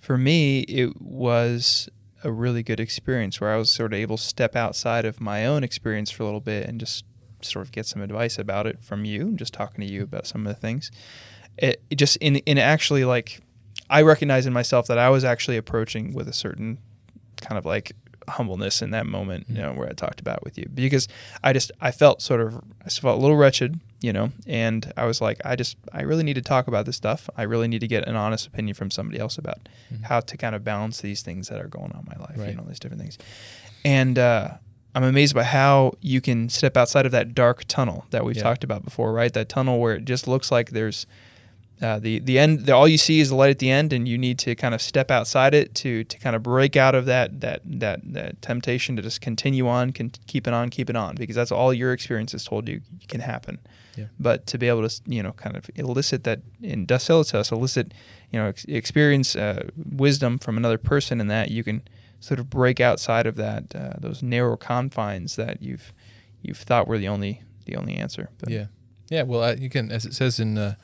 [0.00, 1.88] for me it was
[2.24, 5.46] a really good experience where I was sort of able to step outside of my
[5.46, 7.04] own experience for a little bit and just
[7.42, 10.26] sort of get some advice about it from you and just talking to you about
[10.26, 10.90] some of the things.
[11.56, 13.40] It, it just in in actually like
[13.90, 16.78] I recognize in myself that I was actually approaching with a certain
[17.40, 17.92] kind of like
[18.28, 19.60] humbleness in that moment, you mm.
[19.60, 21.08] know, where I talked about with you because
[21.42, 25.04] I just I felt sort of I felt a little wretched, you know, and I
[25.06, 27.28] was like I just I really need to talk about this stuff.
[27.36, 29.68] I really need to get an honest opinion from somebody else about
[30.02, 32.50] how to kind of balance these things that are going on in my life, Right.
[32.50, 33.18] you know, these different things.
[33.84, 34.50] And uh
[34.94, 38.42] I'm amazed by how you can step outside of that dark tunnel that we've Yeah.
[38.42, 39.32] talked about before, right?
[39.32, 41.06] That tunnel where it just looks like there's
[41.80, 42.66] uh, the the end.
[42.66, 44.74] The, all you see is the light at the end, and you need to kind
[44.74, 48.42] of step outside it to to kind of break out of that that that, that
[48.42, 51.72] temptation to just continue on, can keep it on, keep it on, because that's all
[51.72, 53.58] your experience has told you can happen.
[53.98, 54.06] Yeah.
[54.18, 57.92] But to be able to you know kind of elicit that in Docilitas, elicit
[58.30, 61.82] you know ex- experience uh, wisdom from another person, and that you can
[62.20, 65.92] sort of break outside of that uh, those narrow confines that you've
[66.42, 68.30] you've thought were the only the only answer.
[68.38, 68.66] But Yeah,
[69.10, 69.22] yeah.
[69.22, 70.74] Well, you can, as it says in, uh,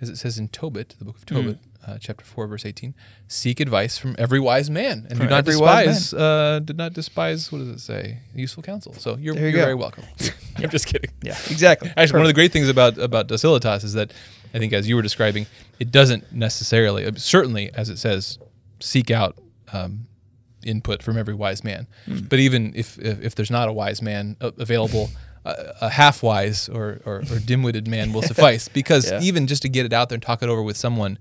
[0.00, 2.94] as it says in Tobit, the book of Tobit, uh, chapter four, verse eighteen,
[3.28, 6.76] seek advice from every wise man, and From do not every wise despise, uh, did
[6.76, 7.50] not despise.
[7.50, 8.18] What does it say?
[8.34, 8.92] Useful counsel.
[8.94, 10.04] So you're, There you you're very welcome.
[10.56, 11.10] I'm just kidding.
[11.22, 11.90] yeah, exactly.
[11.96, 14.12] Actually, one of the great things about about Docilitas is that
[14.52, 15.46] I think, as you were describing,
[15.78, 18.38] it doesn't necessarily, uh, certainly, as it says,
[18.80, 19.38] seek out
[19.72, 20.06] um,
[20.64, 21.86] input from every wise man.
[22.06, 22.18] Hmm.
[22.28, 25.08] But even if, if if there's not a wise man uh, available,
[25.44, 28.68] a, a half wise or, or, or dim witted man will suffice.
[28.68, 29.20] Because Yeah.
[29.22, 31.18] even just to get it out there and talk it over with someone,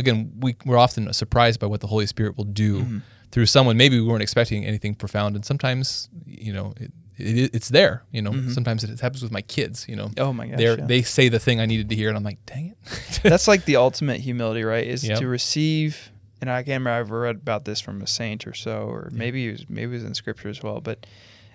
[0.00, 2.98] again, we we're often surprised by what the Holy Spirit will do Mm-hmm.
[3.30, 3.76] through someone.
[3.76, 6.74] Maybe we weren't expecting anything profound, and sometimes you know.
[6.76, 6.92] It,
[7.22, 8.32] it, it's there, you know.
[8.48, 10.20] Sometimes it happens with my kids, you know Mm-hmm.
[10.26, 10.58] Oh my gosh.
[10.60, 10.76] yeah.
[10.76, 13.20] they say the thing I needed to hear, and I'm like, dang it.
[13.22, 14.86] That's like the ultimate humility, right?
[14.86, 15.18] Is Yep.
[15.18, 16.10] to receive.
[16.40, 16.92] And I can't remember.
[16.98, 19.96] I've read about this from a saint or so, or maybe it was maybe it
[19.96, 20.80] was in scripture as well.
[20.80, 21.04] But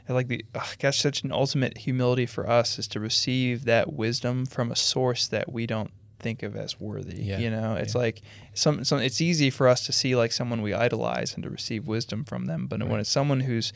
[0.08, 0.46] I like the
[0.78, 5.26] gosh, such an ultimate humility for us is to receive that wisdom from a source
[5.30, 5.90] that we don't
[6.20, 7.22] think of as worthy.
[7.24, 7.40] Yeah.
[7.40, 8.02] You know, it's Yeah.
[8.02, 8.22] like
[8.54, 9.00] some, some.
[9.00, 12.46] It's easy for us to see like someone we idolize and to receive wisdom from
[12.46, 12.68] them.
[12.68, 13.74] But when it's someone whose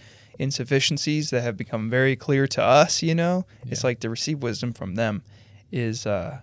[0.50, 4.74] insufficiencies that have become very clear to us, you know, it's like to receive wisdom
[4.74, 5.22] from them
[5.72, 6.40] is uh,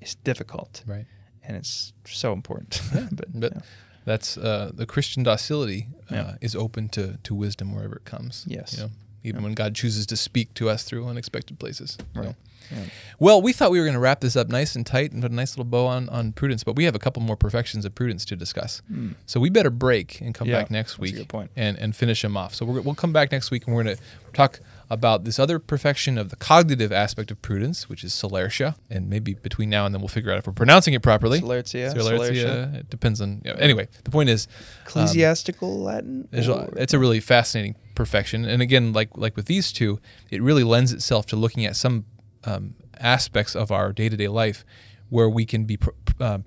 [0.00, 1.06] is difficult right.
[1.42, 2.80] and it's so important.
[3.12, 3.60] but, But yeah.
[4.04, 6.36] that's uh, the Christian docility uh, Yeah.
[6.40, 8.44] is open to to wisdom wherever it comes.
[8.46, 8.72] Yes.
[8.74, 8.90] You know,
[9.26, 11.98] even when God chooses to speak to us through unexpected places.
[12.14, 12.20] So.
[12.22, 12.34] Right.
[12.72, 12.82] Yeah.
[13.20, 15.30] Well, we thought we were going to wrap this up nice and tight and put
[15.30, 17.94] a nice little bow on, on prudence, but we have a couple more perfections of
[17.94, 18.82] prudence to discuss.
[19.26, 20.52] So we better break and come Hmm.
[20.52, 21.14] Yeah, back next week
[21.54, 22.54] and and finish them off.
[22.56, 24.02] So we're, we'll come back next week and we're going to
[24.32, 24.58] talk
[24.88, 28.76] about this other perfection of the cognitive aspect of prudence, which is solertia.
[28.88, 31.40] and maybe between now and then we'll figure out if we're pronouncing it properly.
[31.40, 31.92] Solertia.
[31.92, 32.74] Celertia.
[32.76, 33.42] It depends on.
[33.44, 34.46] yeah, Anyway, the point is,
[34.84, 36.28] Ecclesiastical Latin.
[36.30, 39.98] there's or- it's a really fascinating perfection, and again, like like with these two,
[40.30, 42.04] it really lends itself to looking at some
[42.44, 44.64] um, aspects of our day to day life
[45.08, 46.38] where we can be pr- uh,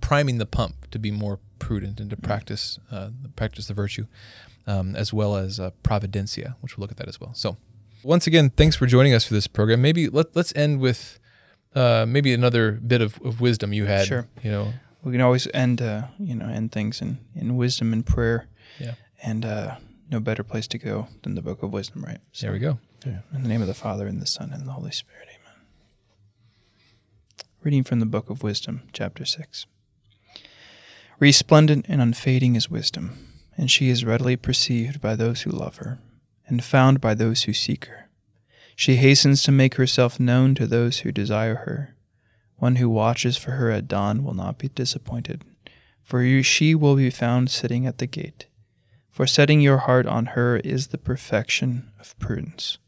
[0.00, 4.06] priming the pump to be more prudent and to practice uh, practice the virtue,
[4.66, 7.32] um, as well as uh, providentia, which we'll look at that as well.
[7.34, 7.56] So,
[8.02, 9.82] once again, thanks for joining us for this program.
[9.82, 11.18] Maybe let, let's end with
[11.74, 14.06] uh, maybe another bit of, of wisdom you had.
[14.06, 14.26] Sure.
[14.42, 14.72] You know.
[15.02, 18.48] we can always end, uh, you know, end things in, in wisdom and prayer,
[18.78, 18.94] Yeah.
[19.22, 19.76] and uh,
[20.10, 22.18] no better place to go than the Book of Wisdom, right?
[22.32, 22.78] So, There we go.
[23.06, 23.20] Yeah.
[23.34, 25.60] In the name of the Father and the Son and the Holy Spirit, Amen.
[27.62, 29.66] Reading from the Book of Wisdom, chapter six.
[31.18, 33.18] Resplendent and unfading is wisdom,
[33.60, 35.98] and she is readily perceived by those who love her,
[36.46, 38.08] and found by those who seek her.
[38.74, 41.94] She hastens to make herself known to those who desire her.
[42.56, 45.44] One who watches for her at dawn will not be disappointed,
[46.02, 48.46] for she will be found sitting at the gate.
[49.10, 52.78] For setting your heart on her is the perfection of prudence,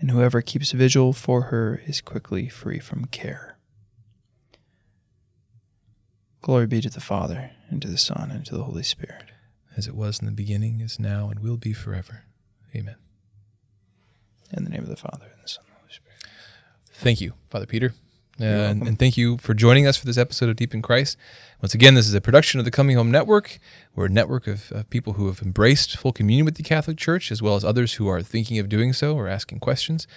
[0.00, 3.56] and whoever keeps vigil for her is quickly free from care.
[6.42, 9.26] Glory be to the Father, and to the Son, and to the Holy Spirit.
[9.78, 12.24] As it was in the beginning, is now, and will be forever.
[12.74, 12.96] Amen.
[14.52, 16.18] In the name of the Father, and the Son, and the Holy Spirit.
[16.94, 17.94] Thank you, Father Peter.
[18.40, 21.16] Uh, and, and thank you for joining us for this episode of Deep in Christ.
[21.62, 23.60] Once again, this is a production of the Coming Home Network.
[23.94, 27.30] We're a network of, of people who have embraced full communion with the Catholic Church,
[27.30, 30.08] as well as others who are thinking of doing so or asking questions.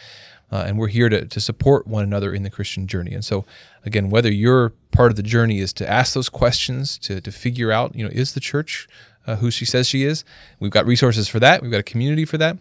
[0.51, 3.13] Uh, and we're here to, to support one another in the Christian journey.
[3.13, 3.45] And so,
[3.85, 7.71] again, whether your part of the journey is to ask those questions, to, to figure
[7.71, 8.87] out, you know, is the church
[9.27, 10.23] uh, who she says she is?
[10.59, 11.61] We've got resources for that.
[11.61, 12.57] We've got a community for that.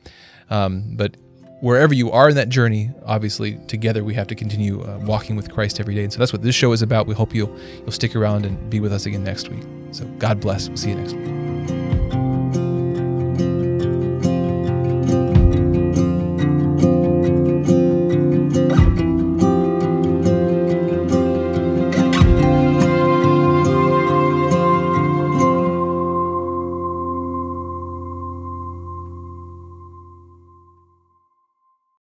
[0.51, 1.17] Um, but
[1.61, 5.53] wherever you are in that journey, obviously together we have to continue uh, walking with
[5.53, 6.05] Christ every day.
[6.05, 7.07] And so that's what this show is about.
[7.07, 9.63] We hope you'll you'll stick around and be with us again next week.
[9.93, 10.69] So God bless.
[10.69, 11.50] We'll see you next week.